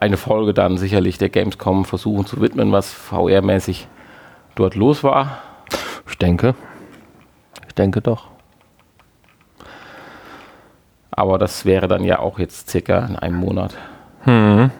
[0.00, 3.88] eine Folge dann sicherlich der Gamescom versuchen zu widmen, was VR-mäßig
[4.54, 5.42] dort los war.
[6.08, 6.54] Ich denke
[7.76, 8.28] denke doch.
[11.10, 13.74] Aber das wäre dann ja auch jetzt circa in einem Monat.
[14.24, 14.70] Hm.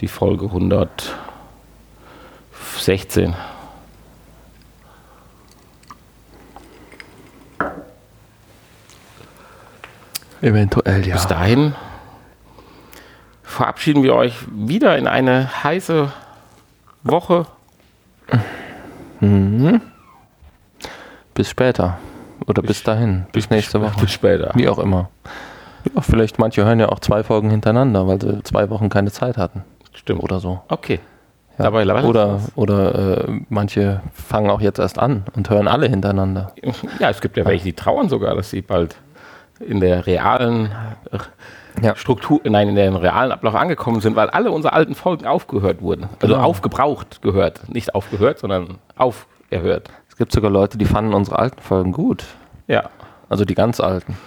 [0.00, 3.34] Die Folge 116.
[10.40, 11.14] Eventuell, ja.
[11.14, 11.74] Bis dahin
[13.42, 16.10] verabschieden wir euch wieder in eine heiße
[17.02, 17.46] Woche.
[19.20, 19.82] Mhm.
[21.40, 21.96] Bis später.
[22.46, 23.24] Oder bis, bis dahin.
[23.32, 23.94] Bis, bis nächste Woche.
[24.00, 24.50] Bis später.
[24.56, 25.08] Wie auch immer.
[25.94, 29.38] Ja, vielleicht manche hören ja auch zwei Folgen hintereinander, weil sie zwei Wochen keine Zeit
[29.38, 29.64] hatten.
[29.94, 30.22] Stimmt.
[30.22, 30.60] Oder so.
[30.68, 31.00] Okay.
[31.56, 31.64] Ja.
[31.64, 36.52] Dabei oder oder äh, manche fangen auch jetzt erst an und hören alle hintereinander.
[36.98, 38.96] Ja, es gibt ja welche, die trauern sogar, dass sie bald
[39.60, 40.70] in der realen
[41.80, 41.96] ja.
[41.96, 46.10] Struktur, nein, in den realen Ablauf angekommen sind, weil alle unsere alten Folgen aufgehört wurden.
[46.20, 46.46] Also genau.
[46.46, 47.66] aufgebraucht gehört.
[47.70, 49.88] Nicht aufgehört, sondern auferhört
[50.20, 52.24] gibt sogar Leute, die fanden unsere alten Folgen gut.
[52.68, 52.90] Ja.
[53.30, 54.18] Also die ganz alten.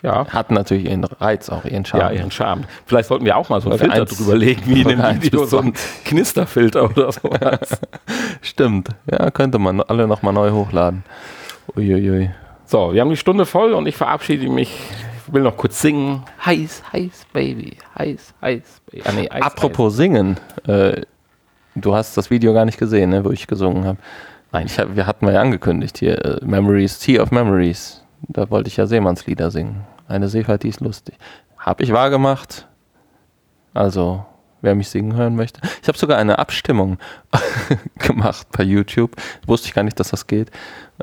[0.00, 0.26] Ja.
[0.28, 2.02] Hatten natürlich ihren Reiz, auch ihren Charme.
[2.02, 2.62] Ja, ihren Charme.
[2.86, 5.44] Vielleicht sollten wir auch mal so einen Filter eins, drüber legen, wie in dem Video,
[5.46, 5.74] so ein
[6.04, 7.30] Knisterfilter oder so.
[8.42, 8.90] Stimmt.
[9.10, 11.02] Ja, könnte man alle nochmal neu hochladen.
[11.76, 12.30] Uiuiui.
[12.64, 14.72] So, wir haben die Stunde voll und ich verabschiede mich.
[15.26, 16.22] Ich will noch kurz singen.
[16.46, 17.76] Heiß, heiß, Baby.
[17.98, 19.02] Heiß, heiß, Baby.
[19.04, 19.96] Ah, nee, Apropos Eis.
[19.96, 20.36] singen.
[20.68, 21.02] Äh,
[21.74, 23.98] du hast das Video gar nicht gesehen, ne, wo ich gesungen habe.
[24.52, 28.04] Nein, hab, wir hatten ja angekündigt hier, äh, Memories, Tea of Memories.
[28.22, 29.86] Da wollte ich ja Seemannslieder singen.
[30.08, 31.16] Eine Seefahrt, die ist lustig.
[31.58, 32.66] Hab ich wahr gemacht.
[33.74, 34.24] Also,
[34.62, 35.60] wer mich singen hören möchte.
[35.82, 36.98] Ich habe sogar eine Abstimmung
[37.98, 39.16] gemacht bei YouTube.
[39.46, 40.50] Wusste ich gar nicht, dass das geht.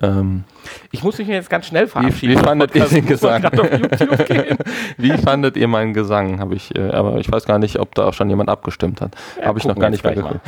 [0.02, 0.44] Ähm,
[0.92, 2.40] Ich muss mich jetzt ganz schnell wie, verabschieden.
[2.40, 3.44] wie fandet ihr den Gesang?
[4.98, 6.40] wie fandet ihr meinen Gesang?
[6.40, 9.16] Habe ich, äh, aber ich weiß gar nicht, ob da auch schon jemand abgestimmt hat.
[9.40, 10.42] Ja, Habe ich noch gar nicht mehr geguckt.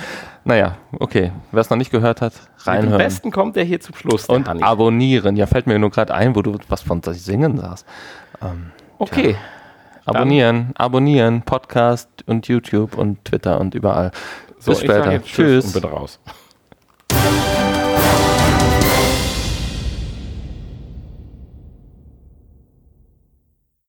[0.43, 1.31] Naja, okay.
[1.51, 2.97] Wer es noch nicht gehört hat, reinhören.
[2.97, 4.25] Besten kommt der hier zum Schluss.
[4.27, 5.35] Und abonnieren.
[5.35, 7.85] Ja, fällt mir nur gerade ein, wo du was von Singen sagst.
[8.99, 9.35] Okay.
[10.09, 14.11] Abonnieren, abonnieren, Podcast und YouTube und Twitter und überall.
[14.59, 15.23] So, Bis später.
[15.23, 15.73] Tschüss.
[15.73, 16.19] und bin raus.